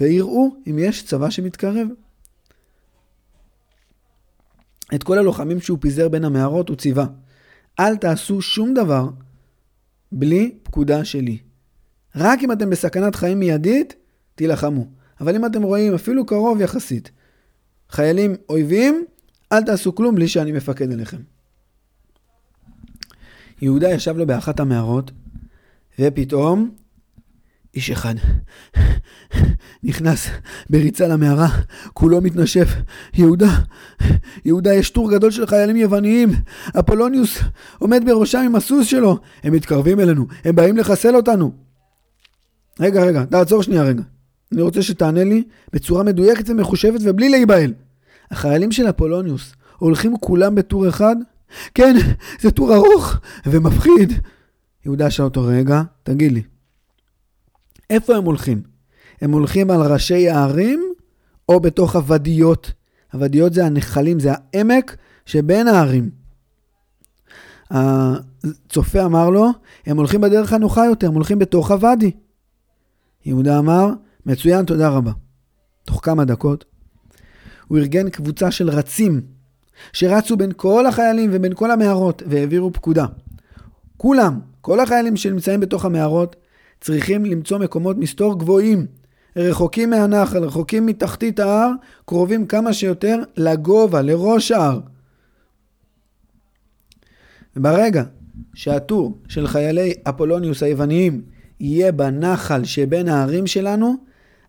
ויראו 0.00 0.56
אם 0.66 0.78
יש 0.78 1.04
צבא 1.04 1.30
שמתקרב. 1.30 1.88
את 4.94 5.02
כל 5.02 5.18
הלוחמים 5.18 5.60
שהוא 5.60 5.78
פיזר 5.80 6.08
בין 6.08 6.24
המערות 6.24 6.68
הוא 6.68 6.76
ציווה. 6.76 7.06
אל 7.80 7.96
תעשו 7.96 8.42
שום 8.42 8.74
דבר 8.74 9.08
בלי 10.12 10.54
פקודה 10.62 11.04
שלי. 11.04 11.38
רק 12.16 12.38
אם 12.42 12.52
אתם 12.52 12.70
בסכנת 12.70 13.14
חיים 13.14 13.38
מיידית, 13.38 13.94
תילחמו. 14.34 14.86
אבל 15.20 15.36
אם 15.36 15.46
אתם 15.46 15.62
רואים 15.62 15.94
אפילו 15.94 16.26
קרוב 16.26 16.60
יחסית, 16.60 17.10
חיילים 17.90 18.34
אויבים, 18.48 19.04
אל 19.52 19.62
תעשו 19.62 19.94
כלום 19.94 20.14
בלי 20.14 20.28
שאני 20.28 20.52
מפקד 20.52 20.92
עליכם. 20.92 21.20
יהודה 23.62 23.90
ישב 23.90 24.16
לו 24.16 24.26
באחת 24.26 24.60
המערות, 24.60 25.10
ופתאום 25.98 26.70
איש 27.76 27.90
אחד 27.90 28.14
נכנס 29.82 30.26
בריצה 30.70 31.08
למערה, 31.08 31.48
כולו 31.92 32.20
מתנשף. 32.20 32.68
יהודה, 33.14 33.58
יהודה, 34.44 34.74
יש 34.74 34.90
טור 34.90 35.10
גדול 35.10 35.30
של 35.30 35.46
חיילים 35.46 35.76
יווניים. 35.76 36.28
אפולוניוס 36.78 37.38
עומד 37.78 38.02
בראשם 38.06 38.38
עם 38.38 38.56
הסוס 38.56 38.86
שלו. 38.86 39.18
הם 39.42 39.52
מתקרבים 39.52 40.00
אלינו, 40.00 40.26
הם 40.44 40.54
באים 40.54 40.76
לחסל 40.76 41.16
אותנו. 41.16 41.52
רגע, 42.80 43.04
רגע, 43.04 43.24
תעצור 43.24 43.62
שנייה 43.62 43.82
רגע. 43.82 44.02
אני 44.52 44.62
רוצה 44.62 44.82
שתענה 44.82 45.24
לי 45.24 45.42
בצורה 45.72 46.02
מדויקת 46.02 46.50
ומחושבת 46.50 47.00
ובלי 47.04 47.28
להיבהל. 47.28 47.72
החיילים 48.30 48.72
של 48.72 48.88
אפולוניוס 48.88 49.52
הולכים 49.78 50.16
כולם 50.20 50.54
בטור 50.54 50.88
אחד? 50.88 51.16
כן, 51.74 51.96
זה 52.40 52.50
טור 52.50 52.74
ארוך 52.74 53.16
ומפחיד. 53.46 54.12
יהודה 54.84 55.10
שאל 55.10 55.24
אותו, 55.24 55.44
רגע, 55.44 55.82
תגיד 56.02 56.32
לי, 56.32 56.42
איפה 57.90 58.16
הם 58.16 58.24
הולכים? 58.24 58.62
הם 59.20 59.32
הולכים 59.32 59.70
על 59.70 59.92
ראשי 59.92 60.28
הערים 60.28 60.92
או 61.48 61.60
בתוך 61.60 61.96
הוודיות? 61.96 62.72
הוודיות 63.12 63.52
זה 63.52 63.66
הנחלים, 63.66 64.20
זה 64.20 64.32
העמק 64.32 64.96
שבין 65.26 65.68
הערים. 65.68 66.10
הצופה 67.70 69.04
אמר 69.04 69.30
לו, 69.30 69.50
הם 69.86 69.96
הולכים 69.96 70.20
בדרך 70.20 70.52
הנוחה 70.52 70.84
יותר, 70.84 71.06
הם 71.06 71.14
הולכים 71.14 71.38
בתוך 71.38 71.70
הוואדי. 71.70 72.10
יהודה 73.24 73.58
אמר, 73.58 73.88
מצוין, 74.26 74.64
תודה 74.64 74.88
רבה. 74.88 75.12
תוך 75.84 76.00
כמה 76.02 76.24
דקות 76.24 76.64
הוא 77.68 77.78
ארגן 77.78 78.10
קבוצה 78.10 78.50
של 78.50 78.70
רצים 78.70 79.20
שרצו 79.92 80.36
בין 80.36 80.52
כל 80.56 80.86
החיילים 80.86 81.30
ובין 81.32 81.52
כל 81.54 81.70
המערות 81.70 82.22
והעבירו 82.26 82.72
פקודה. 82.72 83.06
כולם, 83.96 84.40
כל 84.60 84.80
החיילים 84.80 85.16
שנמצאים 85.16 85.60
בתוך 85.60 85.84
המערות, 85.84 86.36
צריכים 86.80 87.24
למצוא 87.24 87.58
מקומות 87.58 87.96
מסתור 87.96 88.38
גבוהים, 88.38 88.86
רחוקים 89.36 89.90
מהנחל, 89.90 90.44
רחוקים 90.44 90.86
מתחתית 90.86 91.40
ההר, 91.40 91.70
קרובים 92.04 92.46
כמה 92.46 92.72
שיותר 92.72 93.22
לגובה, 93.36 94.02
לראש 94.02 94.50
ההר. 94.50 94.80
וברגע 97.56 98.02
שהטור 98.54 99.18
של 99.28 99.46
חיילי 99.46 99.94
אפולוניוס 100.08 100.62
היווניים 100.62 101.22
יהיה 101.60 101.92
בנחל 101.92 102.64
שבין 102.64 103.08
הערים 103.08 103.46
שלנו, 103.46 103.94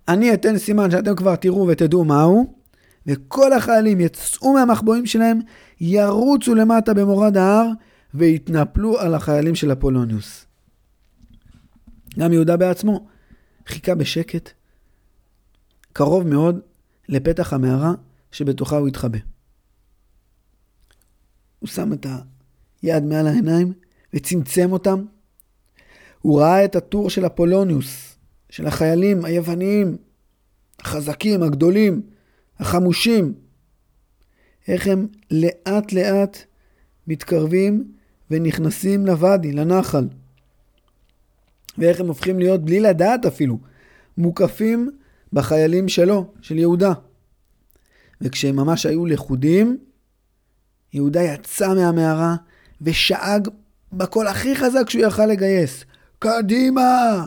אני 0.08 0.34
אתן 0.34 0.58
סימן 0.58 0.92
שאתם 0.92 1.16
כבר 1.16 1.36
תראו 1.36 1.68
ותדעו 1.68 2.04
מהו, 2.04 2.54
וכל 3.08 3.54
החיילים 3.54 4.00
יצאו 4.00 4.54
מהמחבואים 4.54 5.06
שלהם, 5.06 5.40
ירוצו 5.82 6.56
למטה 6.56 6.94
במורד 6.94 7.38
ההר, 7.38 7.68
ויתנפלו 8.14 9.00
על 9.00 9.14
החיילים 9.14 9.56
של 9.56 9.72
אפולוניוס. 9.72 10.47
גם 12.18 12.34
יהודה 12.34 12.58
בעצמו 12.58 13.08
חיכה 13.68 13.96
בשקט, 13.96 14.50
קרוב 15.94 16.28
מאוד 16.28 16.60
לפתח 17.10 17.54
המערה 17.54 17.94
שבתוכה 18.32 18.78
הוא 18.78 18.88
התחבא. 18.88 19.18
הוא 21.60 21.70
שם 21.70 21.94
את 21.94 22.06
היד 22.82 23.04
מעל 23.04 23.28
העיניים 23.28 23.74
וצמצם 24.14 24.72
אותם. 24.72 25.06
הוא 26.22 26.42
ראה 26.42 26.66
את 26.66 26.76
הטור 26.76 27.10
של 27.10 27.26
אפולוניוס, 27.26 28.16
של 28.50 28.68
החיילים 28.68 29.26
היווניים, 29.26 29.98
החזקים, 30.80 31.44
הגדולים, 31.44 32.02
החמושים, 32.60 33.34
איך 34.68 34.88
הם 34.88 35.08
לאט 35.32 35.94
לאט 35.94 36.38
מתקרבים 37.08 37.92
ונכנסים 38.32 39.06
לוואדי, 39.06 39.54
לנחל. 39.54 40.08
ואיך 41.78 42.00
הם 42.00 42.08
הופכים 42.08 42.40
להיות, 42.40 42.66
בלי 42.66 42.80
לדעת 42.80 43.26
אפילו, 43.26 43.58
מוקפים 44.18 44.92
בחיילים 45.34 45.88
שלו, 45.88 46.26
של 46.42 46.58
יהודה. 46.58 46.94
וכשהם 48.22 48.56
ממש 48.56 48.86
היו 48.86 49.06
לכודים, 49.06 49.78
יהודה 50.94 51.22
יצא 51.22 51.74
מהמערה 51.74 52.36
ושאג 52.82 53.48
בקול 53.94 54.28
הכי 54.28 54.56
חזק 54.56 54.90
שהוא 54.90 55.06
יכל 55.06 55.26
לגייס. 55.26 55.86
קדימה! 56.20 57.26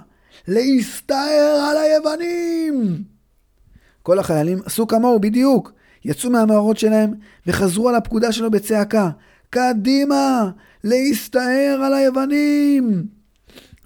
להסתער 0.49 1.69
על 1.71 1.77
היוונים! 1.77 3.05
כל 4.03 4.19
החיילים 4.19 4.59
עשו 4.65 4.87
כמוהו 4.87 5.21
בדיוק. 5.21 5.73
יצאו 6.05 6.31
מהמערות 6.31 6.79
שלהם 6.79 7.15
וחזרו 7.47 7.89
על 7.89 7.95
הפקודה 7.95 8.33
שלו 8.33 8.51
בצעקה. 8.51 9.11
קדימה! 9.51 10.51
להסתער 10.85 11.81
על 11.85 11.95
היוונים! 11.95 13.20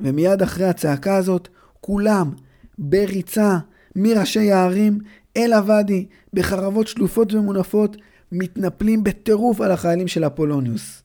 ומיד 0.00 0.42
אחרי 0.42 0.66
הצעקה 0.66 1.16
הזאת, 1.16 1.48
כולם 1.80 2.32
בריצה 2.78 3.58
מראשי 3.96 4.52
הערים 4.52 4.98
אל 5.36 5.52
הוואדי, 5.52 6.06
בחרבות 6.32 6.88
שלופות 6.88 7.32
ומונפות, 7.32 7.96
מתנפלים 8.32 9.04
בטירוף 9.04 9.60
על 9.60 9.72
החיילים 9.72 10.08
של 10.08 10.26
אפולוניוס. 10.26 11.02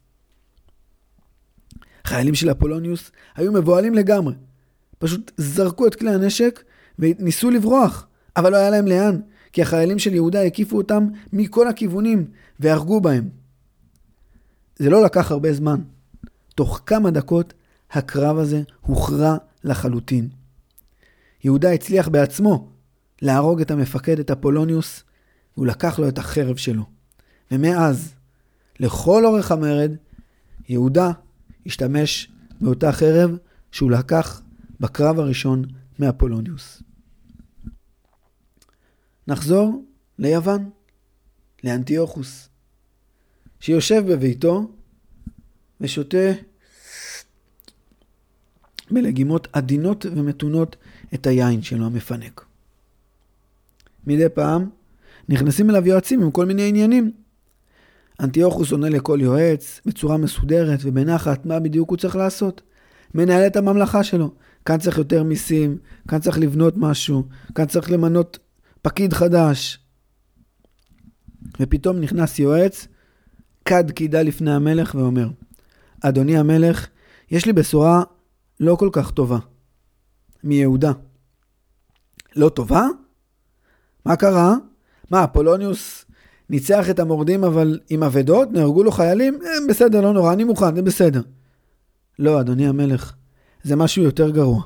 חיילים 2.06 2.36
של 2.36 2.52
אפולוניוס 2.52 3.12
היו 3.36 3.52
מבוהלים 3.52 3.94
לגמרי. 3.94 4.34
פשוט 5.00 5.32
זרקו 5.38 5.88
את 5.88 5.96
כלי 5.96 6.14
הנשק 6.14 6.64
וניסו 7.00 7.50
לברוח, 7.50 8.08
אבל 8.38 8.52
לא 8.52 8.58
היה 8.58 8.70
להם 8.70 8.88
לאן, 8.88 9.20
כי 9.54 9.62
החיילים 9.62 10.00
של 10.00 10.14
יהודה 10.14 10.42
הקיפו 10.44 10.78
אותם 10.78 11.08
מכל 11.34 11.68
הכיוונים 11.68 12.28
והרגו 12.60 13.02
בהם. 13.02 13.30
זה 14.76 14.90
לא 14.90 15.04
לקח 15.04 15.32
הרבה 15.32 15.54
זמן. 15.54 15.82
תוך 16.56 16.82
כמה 16.86 17.12
דקות 17.12 17.54
הקרב 17.92 18.38
הזה 18.38 18.62
הוכרע 18.82 19.38
לחלוטין. 19.64 20.30
יהודה 21.44 21.72
הצליח 21.72 22.08
בעצמו 22.08 22.70
להרוג 23.22 23.62
את 23.62 23.72
המפקד, 23.72 24.20
את 24.20 24.32
אפולוניוס, 24.32 25.04
והוא 25.58 25.68
לקח 25.68 26.00
לו 26.00 26.08
את 26.08 26.18
החרב 26.18 26.56
שלו. 26.58 26.84
ומאז, 27.52 28.14
לכל 28.80 29.26
אורך 29.26 29.52
המרד, 29.52 29.92
יהודה 30.70 31.12
השתמש 31.66 32.32
באותה 32.62 32.92
חרב 32.92 33.38
שהוא 33.72 33.92
לקח 33.92 34.42
בקרב 34.80 35.20
הראשון 35.20 35.66
מאפולוניוס. 36.00 36.84
נחזור 39.28 39.86
ליוון, 40.20 40.70
לאנטיוכוס, 41.64 42.50
שיושב 43.60 44.04
בביתו 44.12 44.72
ושותה 45.82 46.32
בלגימות 48.92 49.48
עדינות 49.54 50.06
ומתונות 50.16 50.76
את 51.14 51.28
היין 51.28 51.62
שלו 51.62 51.86
המפנק. 51.86 52.46
מדי 54.08 54.30
פעם 54.34 54.70
נכנסים 55.30 55.70
אליו 55.70 55.88
יועצים 55.88 56.24
עם 56.24 56.32
כל 56.32 56.46
מיני 56.46 56.70
עניינים. 56.70 57.12
אנטיוכוס 58.20 58.72
עונה 58.72 58.90
לכל 58.90 59.20
יועץ 59.22 59.82
בצורה 59.86 60.18
מסודרת 60.18 60.80
ובנחת 60.84 61.46
מה 61.46 61.60
בדיוק 61.60 61.90
הוא 61.90 61.98
צריך 61.98 62.16
לעשות. 62.16 62.62
מנהל 63.16 63.48
את 63.48 63.56
הממלכה 63.56 64.04
שלו. 64.04 64.32
כאן 64.66 64.78
צריך 64.78 64.98
יותר 64.98 65.24
מיסים, 65.24 65.78
כאן 66.08 66.20
צריך 66.20 66.40
לבנות 66.40 66.74
משהו, 66.78 67.24
כאן 67.56 67.66
צריך 67.66 67.92
למנות 67.92 68.40
פקיד 68.82 69.14
חדש. 69.14 69.80
ופתאום 71.60 72.00
נכנס 72.00 72.40
יועץ, 72.40 72.88
כד 73.66 73.92
קידה 73.92 74.22
לפני 74.22 74.52
המלך 74.52 74.96
ואומר, 74.96 75.30
אדוני 76.02 76.38
המלך, 76.38 76.88
יש 77.32 77.46
לי 77.46 77.54
בשורה 77.54 78.04
לא 78.60 78.76
כל 78.76 78.90
כך 78.92 79.12
טובה. 79.12 79.38
מיהודה. 80.44 80.92
לא 82.36 82.50
טובה? 82.50 82.86
מה 84.06 84.16
קרה? 84.16 84.56
מה, 85.12 85.24
אפולוניוס 85.24 86.06
ניצח 86.50 86.90
את 86.90 87.00
המורדים 87.00 87.44
אבל 87.44 87.80
עם 87.90 88.04
אבדות? 88.04 88.52
נהרגו 88.52 88.84
לו 88.84 88.92
חיילים? 88.92 89.40
אה, 89.46 89.50
בסדר, 89.70 90.02
לא 90.02 90.14
נורא, 90.14 90.34
אני 90.34 90.44
מוכן, 90.44 90.76
זה 90.76 90.82
בסדר. 90.82 91.22
לא, 92.20 92.42
אדוני 92.42 92.68
המלך, 92.68 93.14
זה 93.64 93.76
משהו 93.76 94.04
יותר 94.04 94.30
גרוע. 94.30 94.64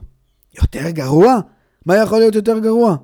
יותר 0.62 0.90
גרוע? 0.90 1.40
מה 1.86 1.98
יכול 1.98 2.20
להיות 2.20 2.36
יותר 2.36 2.60
גרוע? 2.60 2.96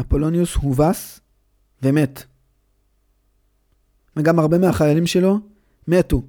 אפולוניוס 0.00 0.54
הובס 0.54 1.20
ומת. 1.82 2.24
וגם 4.16 4.38
הרבה 4.38 4.58
מהחיילים 4.58 5.06
שלו 5.06 5.38
מתו. 5.88 6.22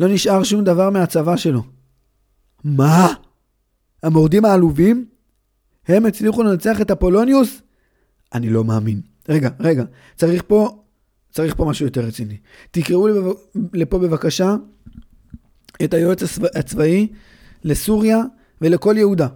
לא 0.00 0.08
נשאר 0.08 0.42
שום 0.42 0.64
דבר 0.64 0.90
מהצבא 0.90 1.36
שלו. 1.36 1.62
מה? 2.64 3.14
המורדים 4.02 4.44
העלובים? 4.44 5.06
הם 5.88 6.06
הצליחו 6.06 6.42
לנצח 6.42 6.80
את 6.80 6.90
אפולוניוס? 6.90 7.62
אני 8.34 8.50
לא 8.50 8.64
מאמין. 8.64 9.00
רגע, 9.28 9.48
רגע, 9.60 9.84
צריך 10.16 10.42
פה, 10.46 10.82
צריך 11.30 11.54
פה 11.56 11.64
משהו 11.64 11.86
יותר 11.86 12.00
רציני. 12.00 12.36
תקראו 12.70 13.08
לי 13.08 13.14
לפה 13.72 13.98
בבקשה 13.98 14.56
את 15.84 15.94
היועץ 15.94 16.22
הצבאי 16.54 17.08
לסוריה 17.64 18.22
ולכל 18.60 18.94
יהודה. 18.98 19.28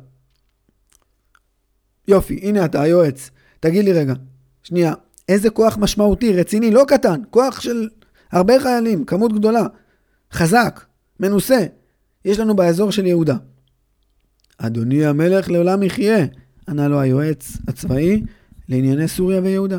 יופי, 2.08 2.40
הנה 2.42 2.64
אתה 2.64 2.82
היועץ. 2.82 3.30
תגיד 3.60 3.84
לי 3.84 3.92
רגע, 3.92 4.14
שנייה, 4.62 4.94
איזה 5.28 5.50
כוח 5.50 5.78
משמעותי, 5.80 6.32
רציני, 6.32 6.70
לא 6.70 6.84
קטן, 6.88 7.20
כוח 7.30 7.60
של 7.60 7.88
הרבה 8.32 8.60
חיילים, 8.60 9.04
כמות 9.04 9.32
גדולה, 9.32 9.66
חזק, 10.32 10.84
מנוסה, 11.20 11.66
יש 12.24 12.38
לנו 12.38 12.56
באזור 12.56 12.92
של 12.92 13.06
יהודה. 13.06 13.36
אדוני 14.58 15.06
המלך 15.06 15.50
לעולם 15.50 15.82
יחיה, 15.82 16.26
ענה 16.68 16.88
לו 16.88 17.00
היועץ 17.00 17.56
הצבאי 17.68 18.22
לענייני 18.68 19.08
סוריה 19.08 19.40
ויהודה. 19.40 19.78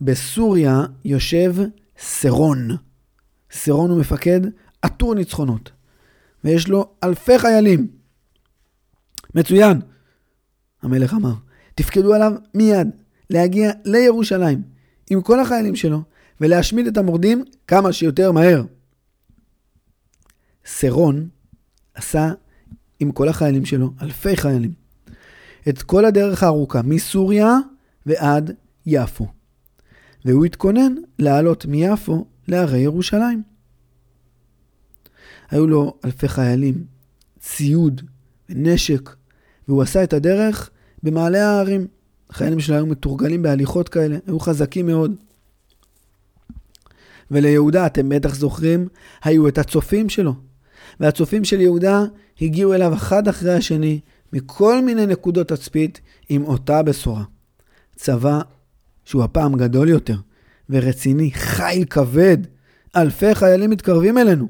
בסוריה 0.00 0.84
יושב 1.04 1.54
סרון. 1.98 2.76
סרון 3.50 3.90
הוא 3.90 4.00
מפקד 4.00 4.40
עטור 4.82 5.14
ניצחונות, 5.14 5.70
ויש 6.44 6.68
לו 6.68 6.90
אלפי 7.04 7.38
חיילים. 7.38 7.86
מצוין, 9.34 9.80
המלך 10.82 11.14
אמר. 11.14 11.34
תפקדו 11.74 12.14
עליו 12.14 12.32
מיד 12.54 12.88
להגיע 13.30 13.70
לירושלים 13.84 14.62
עם 15.10 15.20
כל 15.20 15.40
החיילים 15.40 15.76
שלו 15.76 16.02
ולהשמיד 16.40 16.86
את 16.86 16.96
המורדים 16.96 17.44
כמה 17.66 17.92
שיותר 17.92 18.32
מהר. 18.32 18.62
סרון 20.66 21.28
עשה 21.94 22.32
עם 23.00 23.12
כל 23.12 23.28
החיילים 23.28 23.64
שלו, 23.64 23.90
אלפי 24.02 24.36
חיילים, 24.36 24.72
את 25.68 25.82
כל 25.82 26.04
הדרך 26.04 26.42
הארוכה, 26.42 26.82
מסוריה 26.82 27.56
ועד 28.06 28.50
יפו. 28.86 29.26
והוא 30.24 30.44
התכונן 30.44 30.94
לעלות 31.18 31.66
מיפו 31.66 32.26
להרי 32.48 32.78
ירושלים. 32.78 33.42
היו 35.50 35.66
לו 35.66 35.94
אלפי 36.04 36.28
חיילים, 36.28 36.84
ציוד 37.40 38.02
ונשק, 38.48 39.10
והוא 39.68 39.82
עשה 39.82 40.04
את 40.04 40.12
הדרך 40.12 40.70
במעלה 41.02 41.50
ההרים. 41.50 41.86
החיילים 42.30 42.60
שלו 42.60 42.74
היו 42.74 42.86
מתורגלים 42.86 43.42
בהליכות 43.42 43.88
כאלה, 43.88 44.18
היו 44.26 44.40
חזקים 44.40 44.86
מאוד. 44.86 45.14
וליהודה, 47.30 47.86
אתם 47.86 48.08
בטח 48.08 48.34
זוכרים, 48.34 48.88
היו 49.22 49.48
את 49.48 49.58
הצופים 49.58 50.08
שלו. 50.08 50.34
והצופים 51.00 51.44
של 51.44 51.60
יהודה 51.60 52.04
הגיעו 52.40 52.74
אליו 52.74 52.94
אחד 52.94 53.28
אחרי 53.28 53.54
השני, 53.54 54.00
מכל 54.32 54.82
מיני 54.84 55.06
נקודות 55.06 55.48
תצפית, 55.48 56.00
עם 56.28 56.44
אותה 56.44 56.82
בשורה. 56.82 57.24
צבא 57.96 58.40
שהוא 59.04 59.24
הפעם 59.24 59.56
גדול 59.56 59.88
יותר 59.88 60.16
ורציני, 60.70 61.30
חיל 61.32 61.84
כבד, 61.84 62.38
אלפי 62.96 63.34
חיילים 63.34 63.70
מתקרבים 63.70 64.18
אלינו. 64.18 64.48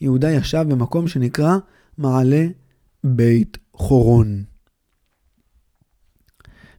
יהודה 0.00 0.30
ישב 0.30 0.64
במקום 0.68 1.08
שנקרא 1.08 1.58
מעלה 1.98 2.46
בית 3.04 3.58
חורון. 3.74 4.44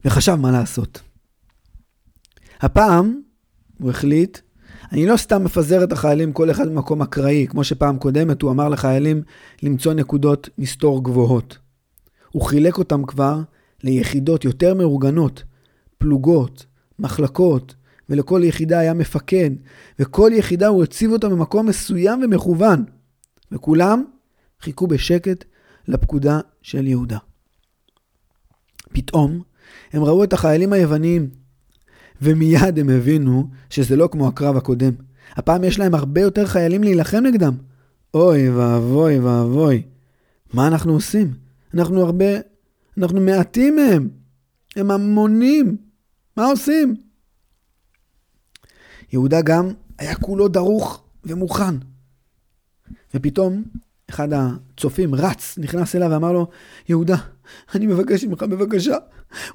וחשב 0.04 0.34
מה 0.34 0.50
לעשות. 0.50 1.02
הפעם 2.60 3.20
הוא 3.78 3.90
החליט, 3.90 4.38
אני 4.92 5.06
לא 5.06 5.16
סתם 5.16 5.44
מפזר 5.44 5.84
את 5.84 5.92
החיילים 5.92 6.32
כל 6.32 6.50
אחד 6.50 6.68
במקום 6.68 7.02
אקראי, 7.02 7.46
כמו 7.50 7.64
שפעם 7.64 7.98
קודמת 7.98 8.42
הוא 8.42 8.50
אמר 8.50 8.68
לחיילים 8.68 9.22
למצוא 9.62 9.94
נקודות 9.94 10.48
מסתור 10.58 11.04
גבוהות. 11.04 11.58
הוא 12.32 12.42
חילק 12.42 12.78
אותם 12.78 13.06
כבר 13.06 13.40
ליחידות 13.84 14.44
יותר 14.44 14.74
מאורגנות, 14.74 15.44
פלוגות, 15.98 16.66
מחלקות, 16.98 17.74
ולכל 18.08 18.40
יחידה 18.44 18.78
היה 18.78 18.94
מפקד, 18.94 19.50
וכל 19.98 20.30
יחידה 20.34 20.68
הוא 20.68 20.82
הציב 20.82 21.10
אותה 21.10 21.28
במקום 21.28 21.66
מסוים 21.66 22.22
ומכוון. 22.24 22.84
וכולם 23.52 24.04
חיכו 24.60 24.86
בשקט 24.86 25.44
לפקודה 25.88 26.40
של 26.62 26.86
יהודה. 26.86 27.18
פתאום 28.92 29.42
הם 29.92 30.04
ראו 30.04 30.24
את 30.24 30.32
החיילים 30.32 30.72
היווניים, 30.72 31.30
ומיד 32.22 32.78
הם 32.78 32.90
הבינו 32.90 33.48
שזה 33.70 33.96
לא 33.96 34.08
כמו 34.12 34.28
הקרב 34.28 34.56
הקודם. 34.56 34.92
הפעם 35.32 35.64
יש 35.64 35.78
להם 35.78 35.94
הרבה 35.94 36.20
יותר 36.20 36.46
חיילים 36.46 36.82
להילחם 36.82 37.22
נגדם. 37.22 37.54
אוי 38.14 38.50
ואבוי 38.50 39.18
ואבוי. 39.18 39.82
מה 40.52 40.66
אנחנו 40.66 40.92
עושים? 40.92 41.34
אנחנו 41.74 42.04
הרבה... 42.04 42.24
אנחנו 42.98 43.20
מעטים 43.20 43.76
מהם. 43.76 44.08
הם 44.76 44.90
המונים. 44.90 45.76
מה 46.36 46.46
עושים? 46.46 46.96
יהודה 49.12 49.42
גם 49.42 49.68
היה 49.98 50.14
כולו 50.14 50.48
דרוך 50.48 51.04
ומוכן. 51.24 51.74
ופתאום 53.14 53.64
אחד 54.10 54.28
הצופים 54.32 55.14
רץ, 55.14 55.58
נכנס 55.58 55.96
אליו 55.96 56.10
ואמר 56.10 56.32
לו, 56.32 56.46
יהודה, 56.88 57.16
אני 57.74 57.86
מבקש 57.86 58.24
ממך, 58.24 58.42
בבקשה, 58.42 58.96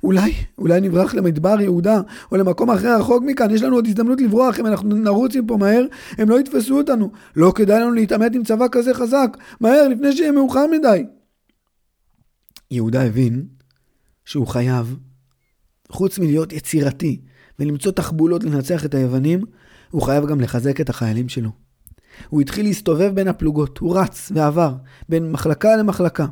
אולי, 0.03 0.33
אולי 0.57 0.81
נברח 0.81 1.13
למדבר 1.13 1.61
יהודה, 1.61 2.01
או 2.31 2.37
למקום 2.37 2.71
אחר 2.71 2.99
רחוק 2.99 3.23
מכאן, 3.23 3.51
יש 3.51 3.61
לנו 3.61 3.75
עוד 3.75 3.87
הזדמנות 3.87 4.21
לברוח, 4.21 4.59
אם 4.59 4.65
אנחנו 4.65 4.95
נרוץ 4.95 5.35
מפה 5.35 5.57
מהר, 5.57 5.85
הם 6.17 6.29
לא 6.29 6.39
יתפסו 6.39 6.77
אותנו. 6.77 7.11
לא 7.35 7.51
כדאי 7.55 7.79
לנו 7.79 7.91
להתעמת 7.91 8.35
עם 8.35 8.43
צבא 8.43 8.65
כזה 8.71 8.93
חזק, 8.93 9.37
מהר, 9.59 9.87
לפני 9.87 10.11
שיהיה 10.11 10.31
מאוחר 10.31 10.67
מדי. 10.67 11.03
יהודה 12.71 13.03
הבין 13.03 13.45
שהוא 14.25 14.47
חייב, 14.47 14.97
חוץ 15.89 16.19
מלהיות 16.19 16.53
יצירתי 16.53 17.21
ולמצוא 17.59 17.91
תחבולות 17.91 18.43
לנצח 18.43 18.85
את 18.85 18.93
היוונים, 18.93 19.41
הוא 19.91 20.01
חייב 20.01 20.25
גם 20.25 20.41
לחזק 20.41 20.81
את 20.81 20.89
החיילים 20.89 21.29
שלו. 21.29 21.60
הוא 22.29 22.41
התחיל 22.41 22.65
להסתובב 22.65 23.11
בין 23.15 23.27
הפלוגות, 23.27 23.77
הוא 23.77 23.97
רץ 23.97 24.31
ועבר 24.35 24.75
בין 25.09 25.31
מחלקה 25.31 25.75
למחלקה, 25.75 26.25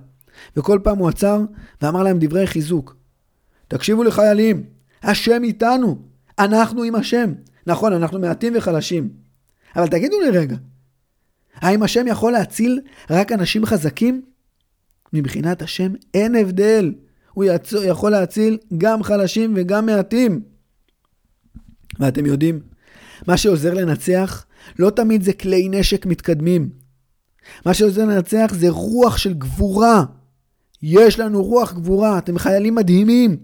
וכל 0.57 0.79
פעם 0.83 0.97
הוא 0.97 1.09
עצר 1.09 1.41
ואמר 1.81 2.03
להם 2.03 2.17
דברי 2.19 2.47
חיזוק. 2.47 2.95
תקשיבו 3.67 4.03
לחיילים, 4.03 4.63
השם 5.03 5.43
איתנו, 5.43 5.97
אנחנו 6.39 6.83
עם 6.83 6.95
השם. 6.95 7.33
נכון, 7.67 7.93
אנחנו 7.93 8.19
מעטים 8.19 8.53
וחלשים, 8.55 9.09
אבל 9.75 9.87
תגידו 9.87 10.19
לי 10.19 10.29
רגע, 10.29 10.55
האם 11.55 11.83
השם 11.83 12.07
יכול 12.07 12.31
להציל 12.31 12.81
רק 13.09 13.31
אנשים 13.31 13.65
חזקים? 13.65 14.21
מבחינת 15.13 15.61
השם 15.61 15.91
אין 16.13 16.35
הבדל. 16.35 16.93
הוא 17.33 17.43
יצ... 17.43 17.73
יכול 17.85 18.11
להציל 18.11 18.57
גם 18.77 19.03
חלשים 19.03 19.53
וגם 19.55 19.85
מעטים. 19.85 20.41
ואתם 21.99 22.25
יודעים, 22.25 22.59
מה 23.27 23.37
שעוזר 23.37 23.73
לנצח 23.73 24.45
לא 24.79 24.89
תמיד 24.89 25.23
זה 25.23 25.33
כלי 25.33 25.67
נשק 25.71 26.05
מתקדמים. 26.05 26.69
מה 27.65 27.73
שעוזר 27.73 28.05
לנצח 28.05 28.51
זה 28.59 28.69
רוח 28.69 29.17
של 29.17 29.33
גבורה. 29.33 30.03
יש 30.81 31.19
לנו 31.19 31.43
רוח 31.43 31.73
גבורה, 31.73 32.17
אתם 32.17 32.37
חיילים 32.37 32.75
מדהימים. 32.75 33.37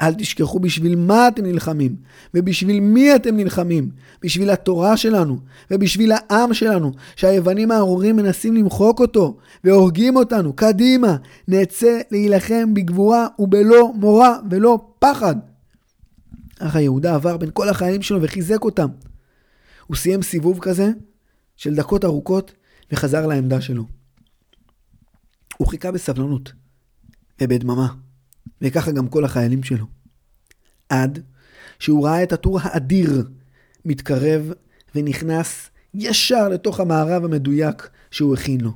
אל 0.00 0.14
תשכחו 0.14 0.60
בשביל 0.60 0.96
מה 0.96 1.28
אתם 1.28 1.44
נלחמים, 1.44 1.96
ובשביל 2.34 2.80
מי 2.80 3.16
אתם 3.16 3.36
נלחמים. 3.36 3.90
בשביל 4.22 4.50
התורה 4.50 4.96
שלנו, 4.96 5.38
ובשביל 5.70 6.12
העם 6.12 6.54
שלנו, 6.54 6.92
שהיוונים 7.16 7.70
הארורים 7.70 8.16
מנסים 8.16 8.54
למחוק 8.54 9.00
אותו, 9.00 9.36
והורגים 9.64 10.16
אותנו. 10.16 10.52
קדימה, 10.52 11.16
נצא 11.48 11.98
להילחם 12.10 12.74
בגבורה 12.74 13.26
ובלא 13.38 13.92
מורא 13.94 14.30
ולא 14.50 14.78
פחד. 14.98 15.36
אך 16.58 16.76
היהודה 16.76 17.14
עבר 17.14 17.36
בין 17.36 17.50
כל 17.52 17.68
החיילים 17.68 18.02
שלו 18.02 18.22
וחיזק 18.22 18.64
אותם. 18.64 18.88
הוא 19.86 19.96
סיים 19.96 20.22
סיבוב 20.22 20.58
כזה 20.60 20.90
של 21.56 21.74
דקות 21.74 22.04
ארוכות 22.04 22.52
וחזר 22.92 23.26
לעמדה 23.26 23.60
שלו. 23.60 23.84
הוא 25.56 25.68
חיכה 25.68 25.92
בסבלנות 25.92 26.52
ובדממה, 27.42 27.94
וככה 28.62 28.92
גם 28.92 29.08
כל 29.08 29.24
החיילים 29.24 29.62
שלו. 29.62 29.86
עד 30.88 31.18
שהוא 31.78 32.06
ראה 32.06 32.22
את 32.22 32.32
הטור 32.32 32.58
האדיר 32.62 33.28
מתקרב 33.84 34.52
ונכנס 34.94 35.70
ישר 35.94 36.48
לתוך 36.48 36.80
המערב 36.80 37.24
המדויק 37.24 37.88
שהוא 38.10 38.34
הכין 38.34 38.60
לו. 38.60 38.72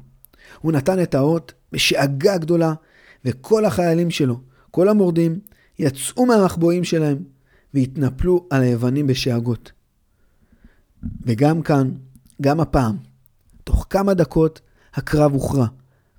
הוא 0.61 0.73
נתן 0.73 1.03
את 1.03 1.14
האות 1.14 1.53
בשאגה 1.73 2.38
גדולה, 2.38 2.75
וכל 3.25 3.64
החיילים 3.64 4.11
שלו, 4.11 4.40
כל 4.70 4.88
המורדים, 4.88 5.40
יצאו 5.79 6.27
מהמחבואים 6.27 6.85
שלהם 6.85 7.18
והתנפלו 7.75 8.46
על 8.51 8.62
היוונים 8.62 9.07
בשאגות. 9.07 9.73
וגם 11.22 11.62
כאן, 11.62 11.90
גם 12.42 12.60
הפעם, 12.60 12.96
תוך 13.64 13.86
כמה 13.90 14.14
דקות 14.14 14.60
הקרב 14.94 15.32
הוכרע. 15.32 15.66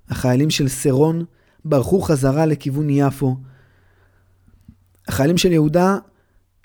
החיילים 0.08 0.50
של 0.50 0.68
סרון 0.68 1.24
ברחו 1.64 2.00
חזרה 2.00 2.46
לכיוון 2.46 2.90
יפו. 2.90 3.36
החיילים 5.08 5.38
של 5.38 5.52
יהודה 5.52 5.96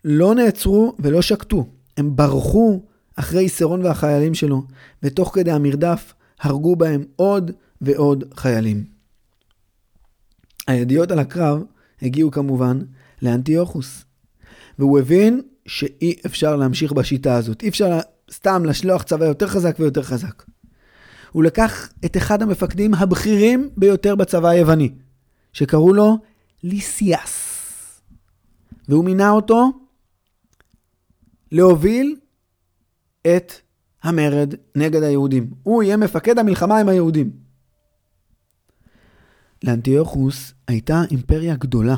לא 0.05 0.35
נעצרו 0.35 0.95
ולא 0.99 1.21
שקטו, 1.21 1.67
הם 1.97 2.15
ברחו 2.15 2.81
אחרי 3.15 3.49
סרון 3.49 3.85
והחיילים 3.85 4.33
שלו, 4.33 4.63
ותוך 5.03 5.31
כדי 5.35 5.51
המרדף 5.51 6.13
הרגו 6.39 6.75
בהם 6.75 7.03
עוד 7.15 7.51
ועוד 7.81 8.23
חיילים. 8.35 8.83
הידיעות 10.67 11.11
על 11.11 11.19
הקרב 11.19 11.63
הגיעו 12.01 12.31
כמובן 12.31 12.79
לאנטיוכוס, 13.21 14.05
והוא 14.79 14.99
הבין 14.99 15.41
שאי 15.67 16.15
אפשר 16.25 16.55
להמשיך 16.55 16.91
בשיטה 16.91 17.35
הזאת. 17.35 17.63
אי 17.63 17.69
אפשר 17.69 17.99
סתם 18.31 18.65
לשלוח 18.65 19.03
צבא 19.03 19.25
יותר 19.25 19.47
חזק 19.47 19.75
ויותר 19.79 20.03
חזק. 20.03 20.43
הוא 21.31 21.43
לקח 21.43 21.89
את 22.05 22.17
אחד 22.17 22.41
המפקדים 22.41 22.93
הבכירים 22.93 23.69
ביותר 23.77 24.15
בצבא 24.15 24.47
היווני, 24.47 24.89
שקראו 25.53 25.93
לו 25.93 26.17
ליסיאס. 26.63 27.53
והוא 28.89 29.05
מינה 29.05 29.29
אותו 29.29 29.71
להוביל 31.51 32.15
את 33.21 33.53
המרד 34.03 34.53
נגד 34.75 35.03
היהודים. 35.03 35.51
הוא 35.63 35.83
יהיה 35.83 35.97
מפקד 35.97 36.39
המלחמה 36.39 36.79
עם 36.79 36.89
היהודים. 36.89 37.31
לאנטיוכוס 39.63 40.53
הייתה 40.67 41.01
אימפריה 41.11 41.55
גדולה. 41.55 41.95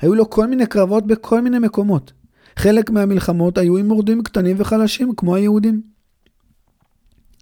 היו 0.00 0.14
לו 0.14 0.30
כל 0.30 0.46
מיני 0.46 0.66
קרבות 0.66 1.06
בכל 1.06 1.40
מיני 1.40 1.58
מקומות. 1.58 2.12
חלק 2.58 2.90
מהמלחמות 2.90 3.58
היו 3.58 3.76
עם 3.76 3.88
מורדים 3.88 4.22
קטנים 4.22 4.56
וחלשים, 4.58 5.12
כמו 5.16 5.34
היהודים. 5.36 5.82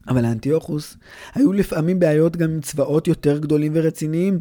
אבל 0.09 0.23
לאנטיוכוס 0.23 0.97
היו 1.35 1.53
לפעמים 1.53 1.99
בעיות 1.99 2.37
גם 2.37 2.51
עם 2.51 2.61
צבאות 2.61 3.09
יותר 3.09 3.39
גדולים 3.39 3.73
ורציניים. 3.75 4.41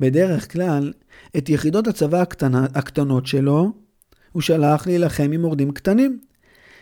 בדרך 0.00 0.52
כלל, 0.52 0.92
את 1.36 1.48
יחידות 1.48 1.86
הצבא 1.86 2.20
הקטנה, 2.20 2.66
הקטנות 2.74 3.26
שלו, 3.26 3.72
הוא 4.32 4.42
שלח 4.42 4.86
להילחם 4.86 5.30
עם 5.32 5.40
מורדים 5.40 5.72
קטנים. 5.72 6.18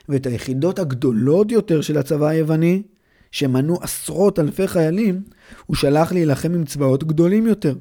ואת 0.08 0.26
היחידות 0.26 0.78
הגדולות 0.78 1.52
יותר 1.52 1.80
של 1.80 1.98
הצבא 1.98 2.26
היווני, 2.26 2.82
שמנו 3.30 3.78
עשרות 3.80 4.38
אלפי 4.38 4.68
חיילים, 4.68 5.22
הוא 5.66 5.76
שלח 5.76 6.12
להילחם 6.12 6.54
עם 6.54 6.64
צבאות 6.64 7.04
גדולים 7.04 7.46
יותר. 7.46 7.74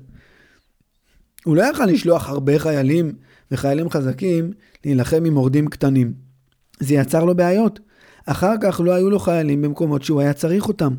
הוא 1.45 1.55
לא 1.55 1.63
יכל 1.63 1.85
לשלוח 1.85 2.29
הרבה 2.29 2.59
חיילים 2.59 3.11
וחיילים 3.51 3.89
חזקים 3.89 4.51
להילחם 4.85 5.25
עם 5.25 5.33
מורדים 5.33 5.67
קטנים. 5.67 6.13
זה 6.79 6.93
יצר 6.93 7.23
לו 7.23 7.35
בעיות. 7.35 7.79
אחר 8.25 8.53
כך 8.61 8.81
לא 8.83 8.91
היו 8.91 9.09
לו 9.09 9.19
חיילים 9.19 9.61
במקומות 9.61 10.03
שהוא 10.03 10.21
היה 10.21 10.33
צריך 10.33 10.67
אותם. 10.67 10.95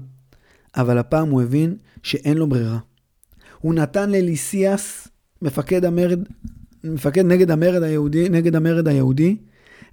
אבל 0.77 0.99
הפעם 0.99 1.31
הוא 1.31 1.43
הבין 1.43 1.77
שאין 2.03 2.37
לו 2.37 2.47
ברירה. 2.47 2.79
הוא 3.61 3.75
נתן 3.75 4.11
לליסיאס, 4.11 5.09
מפקד 5.43 5.85
המרד, 5.85 6.19
מפקד 6.85 7.25
נגד 7.25 7.51
המרד 7.51 7.83
היהודי, 7.83 8.29
נגד 8.29 8.57
המרד 8.57 8.89
היהודי, 8.89 9.37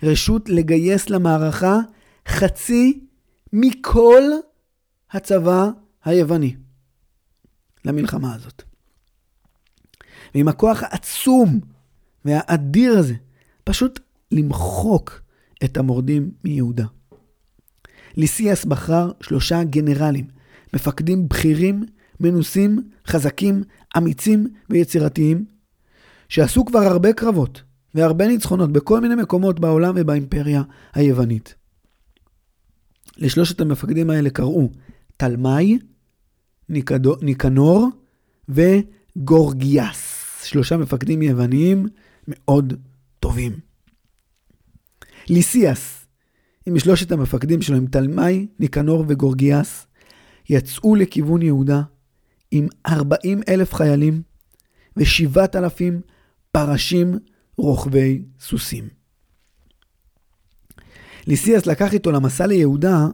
רשות 0.04 0.50
לגייס 0.50 1.10
למערכה 1.10 1.80
חצי 2.28 3.00
מכל 3.54 4.24
הצבא 5.12 5.70
היווני 6.06 6.56
למלחמה 7.86 8.36
הזאת. 8.36 8.73
ועם 10.36 10.48
הכוח 10.48 10.84
העצום 10.84 11.60
והאדיר 12.26 12.98
הזה, 12.98 13.13
פשוט 13.63 14.00
למחוק 14.32 15.22
את 15.63 15.78
המורדים 15.78 16.32
מיהודה. 16.43 16.86
ליסיאס 18.17 18.65
בחר 18.65 19.12
שלושה 19.22 19.63
גנרלים, 19.63 20.28
מפקדים 20.74 21.30
בכירים, 21.30 21.84
מנוסים, 22.19 22.89
חזקים, 23.08 23.63
אמיצים 23.98 24.48
ויצירתיים, 24.69 25.46
שעשו 26.30 26.65
כבר 26.65 26.80
הרבה 26.80 27.13
קרבות 27.13 27.63
והרבה 27.96 28.28
ניצחונות 28.28 28.72
בכל 28.72 29.02
מיני 29.02 29.15
מקומות 29.15 29.60
בעולם 29.60 29.93
ובאימפריה 29.98 30.62
היוונית. 30.93 31.56
לשלושת 33.17 33.62
המפקדים 33.62 34.10
האלה 34.10 34.30
קראו 34.30 34.69
תלמי, 35.17 35.80
ניקנור 37.22 37.89
וגורגיאס. 38.50 40.12
שלושה 40.46 40.78
מפקדים 40.78 41.22
יווניים 41.22 41.88
מאוד 42.28 42.74
טובים. 43.20 43.54
ליסיאס, 45.30 46.06
עם 46.66 46.80
שלושת 46.80 47.12
המפקדים 47.12 47.62
שלו, 47.62 47.78
עם 47.78 47.88
תלמי, 47.88 48.48
ניקנור 48.60 49.06
וגורגיאס, 49.08 49.88
יצאו 50.50 50.96
לכיוון 50.96 51.42
יהודה 51.42 51.82
עם 52.52 52.68
40 52.88 53.42
אלף 53.50 53.74
חיילים 53.74 54.22
ו-7,000 54.98 55.84
פרשים 56.52 57.20
רוכבי 57.58 58.24
סוסים. 58.40 58.88
ליסיאס 61.28 61.66
לקח 61.66 61.94
איתו 61.94 62.12
למסע 62.12 62.48
ליהודה 62.48 63.08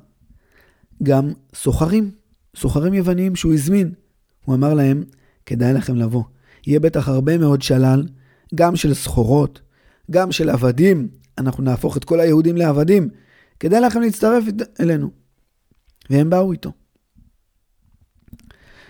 גם 1.03 1.31
סוחרים, 1.55 2.11
סוחרים 2.55 2.93
יווניים 2.93 3.35
שהוא 3.35 3.53
הזמין. 3.53 3.93
הוא 4.45 4.55
אמר 4.55 4.73
להם, 4.73 5.03
כדאי 5.45 5.73
לכם 5.73 5.95
לבוא. 5.95 6.23
יהיה 6.67 6.79
בטח 6.79 7.07
הרבה 7.07 7.37
מאוד 7.37 7.61
שלל, 7.61 8.07
גם 8.55 8.75
של 8.75 8.93
סחורות, 8.93 9.61
גם 10.11 10.31
של 10.31 10.49
עבדים. 10.49 11.07
אנחנו 11.37 11.63
נהפוך 11.63 11.97
את 11.97 12.03
כל 12.03 12.19
היהודים 12.19 12.57
לעבדים. 12.57 13.09
כדאי 13.59 13.81
לכם 13.81 14.01
להצטרף 14.01 14.43
אלינו. 14.79 15.09
והם 16.09 16.29
באו 16.29 16.51
איתו. 16.51 16.71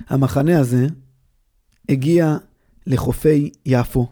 המחנה 0.08 0.60
הזה 0.60 0.88
הגיע 1.90 2.38
לחופי 2.88 3.52
יפו, 3.66 4.08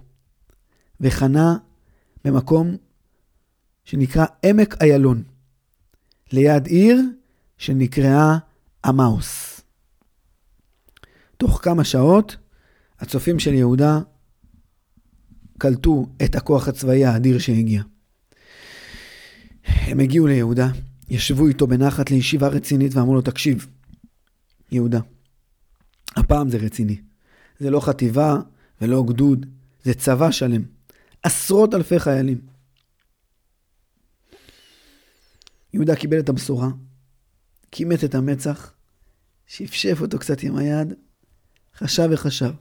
וחנה 1.02 1.58
במקום 2.26 2.76
שנקרא 3.86 4.26
עמק 4.46 4.82
איילון, 4.82 5.24
ליד 6.32 6.66
עיר 6.66 7.02
שנקראה 7.58 8.38
עמאוס. 8.86 9.62
תוך 11.38 11.60
כמה 11.64 11.84
שעות 11.84 12.38
הצופים 13.00 13.40
של 13.40 13.54
יהודה 13.54 14.00
קלטו 15.58 16.06
את 16.26 16.36
הכוח 16.36 16.68
הצבאי 16.68 17.06
האדיר 17.06 17.40
שהגיע. 17.40 17.82
הם 19.66 20.00
הגיעו 20.00 20.28
ליהודה, 20.28 20.68
ישבו 21.10 21.48
איתו 21.48 21.68
בנחת 21.68 22.12
לישיבה 22.12 22.48
רצינית 22.48 22.96
ואמרו 22.96 23.16
לו, 23.16 23.22
תקשיב, 23.22 23.68
יהודה, 24.72 25.00
הפעם 26.16 26.50
זה 26.50 26.58
רציני. 26.58 27.02
זה 27.60 27.70
לא 27.70 27.80
חטיבה 27.80 28.36
ולא 28.82 29.04
גדוד, 29.08 29.46
זה 29.84 29.94
צבא 29.94 30.32
שלם. 30.32 30.64
עשרות 31.24 31.74
אלפי 31.74 32.00
חיילים. 32.00 32.42
יהודה 35.74 35.96
קיבל 35.96 36.20
את 36.20 36.30
הבשורה, 36.30 36.70
כימת 37.72 38.04
את 38.04 38.16
המצח, 38.16 38.74
שפשף 39.48 39.98
אותו 40.02 40.20
קצת 40.20 40.44
עם 40.44 40.56
היד, 40.56 40.94
חשב 41.76 42.10
וחשב. 42.12 42.52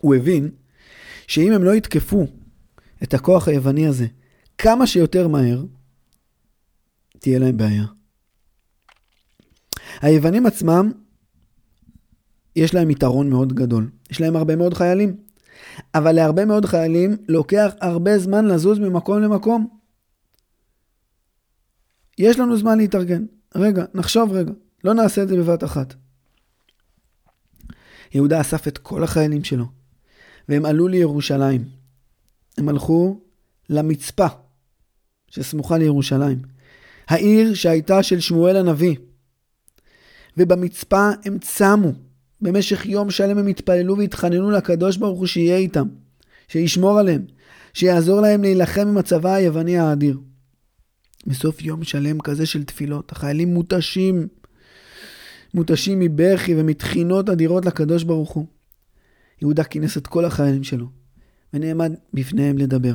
הוא 0.00 0.14
הבין 0.14 0.50
שאם 1.26 1.52
הם 1.52 1.64
לא 1.64 1.74
יתקפו 1.74 2.26
את 3.02 3.14
הכוח 3.14 3.48
היווני 3.48 3.86
הזה 3.86 4.06
כמה 4.58 4.86
שיותר 4.86 5.28
מהר, 5.28 5.64
תהיה 7.18 7.38
להם 7.38 7.56
בעיה. 7.56 7.84
היוונים 10.00 10.46
עצמם, 10.46 10.92
יש 12.56 12.74
להם 12.74 12.90
יתרון 12.90 13.30
מאוד 13.30 13.52
גדול. 13.52 13.90
יש 14.10 14.20
להם 14.20 14.36
הרבה 14.36 14.56
מאוד 14.56 14.74
חיילים. 14.74 15.16
אבל 15.94 16.12
להרבה 16.12 16.44
מאוד 16.44 16.64
חיילים 16.64 17.16
לוקח 17.28 17.72
הרבה 17.80 18.18
זמן 18.18 18.44
לזוז 18.44 18.78
ממקום 18.78 19.22
למקום. 19.22 19.68
יש 22.18 22.38
לנו 22.38 22.56
זמן 22.56 22.78
להתארגן. 22.78 23.24
רגע, 23.54 23.84
נחשוב 23.94 24.32
רגע. 24.32 24.52
לא 24.84 24.94
נעשה 24.94 25.22
את 25.22 25.28
זה 25.28 25.36
בבת 25.36 25.64
אחת. 25.64 25.94
יהודה 28.14 28.40
אסף 28.40 28.68
את 28.68 28.78
כל 28.78 29.04
החיילים 29.04 29.44
שלו, 29.44 29.64
והם 30.48 30.64
עלו 30.64 30.88
לירושלים. 30.88 31.64
הם 32.58 32.68
הלכו 32.68 33.20
למצפה 33.70 34.26
שסמוכה 35.30 35.78
לירושלים. 35.78 36.38
העיר 37.08 37.54
שהייתה 37.54 38.02
של 38.02 38.20
שמואל 38.20 38.56
הנביא. 38.56 38.96
ובמצפה 40.36 41.10
הם 41.24 41.38
צמו. 41.38 41.92
במשך 42.40 42.86
יום 42.86 43.10
שלם 43.10 43.38
הם 43.38 43.46
התפללו 43.46 43.98
והתחננו 43.98 44.50
לקדוש 44.50 44.96
ברוך 44.96 45.18
הוא 45.18 45.26
שיהיה 45.26 45.56
איתם, 45.56 45.88
שישמור 46.48 46.98
עליהם, 46.98 47.22
שיעזור 47.74 48.20
להם 48.20 48.42
להילחם 48.42 48.88
עם 48.88 48.98
הצבא 48.98 49.34
היווני 49.34 49.78
האדיר. 49.78 50.18
בסוף 51.26 51.62
יום 51.62 51.84
שלם 51.84 52.20
כזה 52.20 52.46
של 52.46 52.64
תפילות, 52.64 53.12
החיילים 53.12 53.54
מותשים, 53.54 54.28
מותשים 55.54 56.00
מבכי 56.00 56.54
ומתחינות 56.56 57.28
אדירות 57.28 57.66
לקדוש 57.66 58.02
ברוך 58.02 58.30
הוא. 58.30 58.46
יהודה 59.40 59.64
כינס 59.64 59.96
את 59.96 60.06
כל 60.06 60.24
החיילים 60.24 60.64
שלו, 60.64 60.86
ונעמד 61.52 61.92
בפניהם 62.14 62.58
לדבר. 62.58 62.94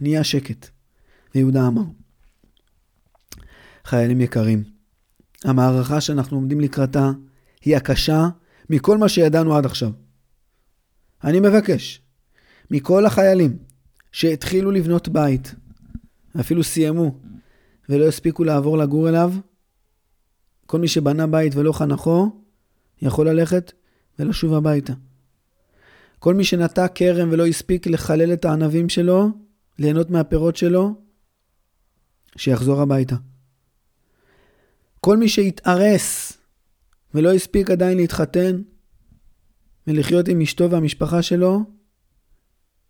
נהיה 0.00 0.24
שקט. 0.24 0.68
ויהודה 1.34 1.66
אמר, 1.66 1.82
חיילים 3.84 4.20
יקרים, 4.20 4.64
המערכה 5.44 6.00
שאנחנו 6.00 6.36
עומדים 6.36 6.60
לקראתה 6.60 7.10
היא 7.64 7.76
הקשה 7.76 8.28
מכל 8.70 8.98
מה 8.98 9.08
שידענו 9.08 9.56
עד 9.56 9.66
עכשיו. 9.66 9.90
אני 11.24 11.40
מבקש 11.40 12.02
מכל 12.70 13.06
החיילים 13.06 13.58
שהתחילו 14.12 14.70
לבנות 14.70 15.08
בית, 15.08 15.54
ואפילו 16.34 16.64
סיימו, 16.64 17.18
ולא 17.88 18.08
הספיקו 18.08 18.44
לעבור 18.44 18.78
לגור 18.78 19.08
אליו, 19.08 19.32
כל 20.66 20.78
מי 20.78 20.88
שבנה 20.88 21.26
בית 21.26 21.54
ולא 21.54 21.72
חנכו, 21.72 22.42
יכול 23.02 23.28
ללכת 23.28 23.72
ולשוב 24.18 24.54
הביתה. 24.54 24.92
כל 26.20 26.34
מי 26.34 26.44
שנטע 26.44 26.88
כרם 26.88 27.28
ולא 27.32 27.46
הספיק 27.46 27.86
לחלל 27.86 28.32
את 28.32 28.44
הענבים 28.44 28.88
שלו, 28.88 29.28
ליהנות 29.78 30.10
מהפירות 30.10 30.56
שלו, 30.56 30.94
שיחזור 32.36 32.80
הביתה. 32.80 33.16
כל 35.00 35.16
מי 35.16 35.28
שהתארס 35.28 36.32
ולא 37.14 37.32
הספיק 37.32 37.70
עדיין 37.70 37.96
להתחתן 37.96 38.62
ולחיות 39.86 40.28
עם 40.28 40.40
אשתו 40.40 40.70
והמשפחה 40.70 41.22
שלו, 41.22 41.64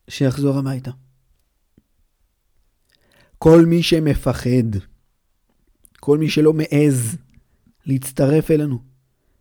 שיחזור 0.09 0.59
הביתה. 0.59 0.91
כל 3.39 3.65
מי 3.67 3.83
שמפחד, 3.83 4.77
כל 6.01 6.19
מי 6.19 6.31
שלא 6.31 6.53
מעז 6.53 7.17
להצטרף 7.87 8.51
אלינו 8.51 8.79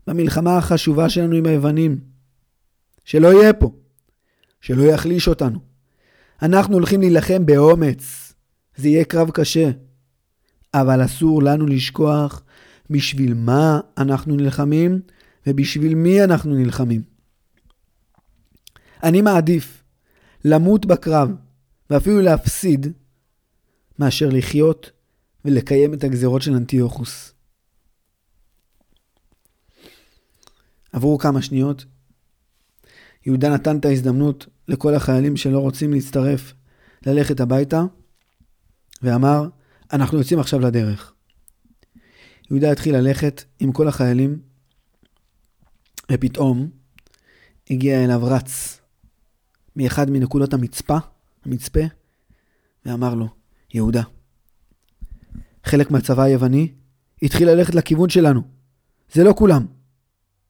במלחמה 0.07 0.57
החשובה 0.57 1.09
שלנו 1.09 1.35
עם 1.35 1.45
היוונים, 1.45 1.99
שלא 3.05 3.27
יהיה 3.27 3.53
פה, 3.53 3.71
שלא 4.61 4.83
יחליש 4.83 5.27
אותנו. 5.27 5.59
אנחנו 6.41 6.73
הולכים 6.73 7.01
להילחם 7.01 7.45
באומץ, 7.45 8.33
זה 8.75 8.87
יהיה 8.87 9.05
קרב 9.05 9.31
קשה, 9.31 9.69
אבל 10.73 11.05
אסור 11.05 11.43
לנו 11.43 11.67
לשכוח 11.67 12.43
בשביל 12.89 13.33
מה 13.33 13.79
אנחנו 13.97 14.35
נלחמים 14.35 15.01
ובשביל 15.47 15.95
מי 15.95 16.23
אנחנו 16.23 16.55
נלחמים. 16.55 17.01
אני 19.03 19.21
מעדיף 19.21 19.83
למות 20.45 20.85
בקרב 20.85 21.29
ואפילו 21.89 22.21
להפסיד 22.21 22.87
מאשר 23.99 24.29
לחיות 24.29 24.91
ולקיים 25.45 25.93
את 25.93 26.03
הגזרות 26.03 26.41
של 26.41 26.53
אנטיוכוס. 26.53 27.33
עברו 30.93 31.17
כמה 31.17 31.41
שניות, 31.41 31.85
יהודה 33.29 33.49
נתן 33.53 33.77
את 33.77 33.85
ההזדמנות 33.85 34.47
לכל 34.67 34.95
החיילים 34.95 35.37
שלא 35.37 35.59
רוצים 35.59 35.93
להצטרף 35.93 36.53
ללכת 37.05 37.39
הביתה, 37.39 37.83
ואמר, 39.01 39.47
אנחנו 39.93 40.17
יוצאים 40.17 40.39
עכשיו 40.39 40.59
לדרך. 40.59 41.13
יהודה 42.51 42.71
התחיל 42.71 42.97
ללכת 42.97 43.43
עם 43.59 43.71
כל 43.71 43.87
החיילים, 43.87 44.39
ופתאום 46.11 46.69
הגיע 47.69 48.03
אליו 48.03 48.23
רץ 48.23 48.81
מאחד 49.75 50.09
מנקודות 50.09 50.53
המצפה, 50.53 50.97
המצפה, 51.45 51.83
ואמר 52.85 53.15
לו, 53.15 53.27
יהודה. 53.73 54.03
חלק 55.63 55.91
מהצבא 55.91 56.23
היווני 56.23 56.71
התחיל 57.21 57.49
ללכת 57.49 57.75
לכיוון 57.75 58.09
שלנו. 58.09 58.41
זה 59.13 59.23
לא 59.23 59.33
כולם. 59.37 59.65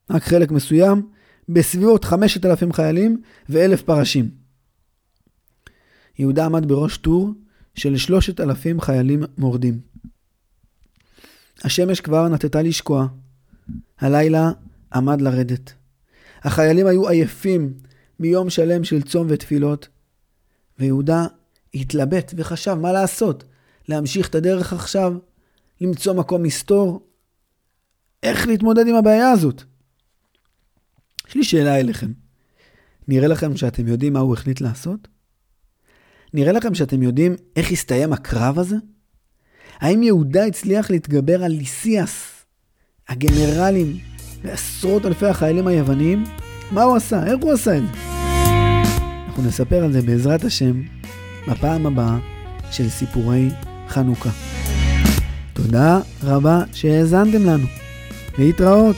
רק 0.10 0.24
חלק 0.24 0.52
מסוים, 0.52 1.10
בסביבות 1.50 2.06
5,000 2.06 2.74
חיילים 2.74 3.22
ו-1,000 3.50 3.84
פרשים. 3.86 4.30
יהודה 6.20 6.46
עמד 6.46 6.68
בראש 6.68 6.98
טור 6.98 7.32
של 7.76 7.98
3,000 7.98 8.82
חיילים 8.82 9.24
מורדים. 9.38 9.80
השמש 11.64 12.02
כבר 12.02 12.28
נטטה 12.28 12.62
לשקוע. 12.62 13.08
הלילה 14.00 14.52
עמד 14.94 15.22
לרדת. 15.22 15.74
החיילים 16.44 16.88
היו 16.88 17.10
עייפים 17.10 17.74
מיום 18.20 18.50
שלם 18.50 18.84
של 18.84 19.02
צום 19.02 19.28
ותפילות, 19.30 19.88
ויהודה 20.80 21.26
התלבט 21.74 22.34
וחשב 22.38 22.74
מה 22.74 22.92
לעשות, 22.92 23.44
להמשיך 23.88 24.30
את 24.30 24.36
הדרך 24.36 24.74
עכשיו, 24.74 25.14
למצוא 25.82 26.14
מקום 26.14 26.44
מסתור, 26.44 27.08
איך 28.24 28.48
להתמודד 28.48 28.88
עם 28.88 28.96
הבעיה 28.96 29.32
הזאת. 29.32 29.64
יש 31.30 31.36
לי 31.36 31.44
שאלה 31.44 31.80
אליכם. 31.80 32.12
נראה 33.08 33.28
לכם 33.28 33.58
שאתם 33.58 33.88
יודעים 33.88 34.14
מה 34.14 34.20
הוא 34.20 34.34
החליט 34.34 34.62
לעשות? 34.62 35.08
נראה 36.34 36.52
לכם 36.52 36.76
שאתם 36.76 37.04
יודעים 37.04 37.36
איך 37.56 37.72
הסתיים 37.72 38.14
הקרב 38.14 38.60
הזה? 38.60 38.76
האם 39.80 40.04
יהודה 40.04 40.46
הצליח 40.46 40.92
להתגבר 40.92 41.44
על 41.44 41.52
ליסיאס, 41.52 42.46
הגנרלים 43.10 43.98
ועשרות 44.44 45.06
אלפי 45.06 45.26
החיילים 45.26 45.68
היווניים? 45.68 46.24
מה 46.72 46.84
הוא 46.84 46.96
עשה? 46.96 47.26
איך 47.26 47.40
הוא 47.42 47.52
עשה 47.52 47.78
את 47.78 47.84
זה? 47.84 48.00
אנחנו 49.28 49.44
נספר 49.44 49.84
על 49.84 49.92
זה 49.92 50.02
בעזרת 50.02 50.44
השם 50.44 50.82
בפעם 51.48 51.86
הבאה 51.86 52.18
של 52.72 52.90
סיפורי 52.90 53.50
חנוכה. 53.88 54.30
תודה 55.54 56.00
רבה 56.24 56.64
שהאזנתם 56.74 57.46
לנו. 57.46 57.68
להתראות. 58.38 58.96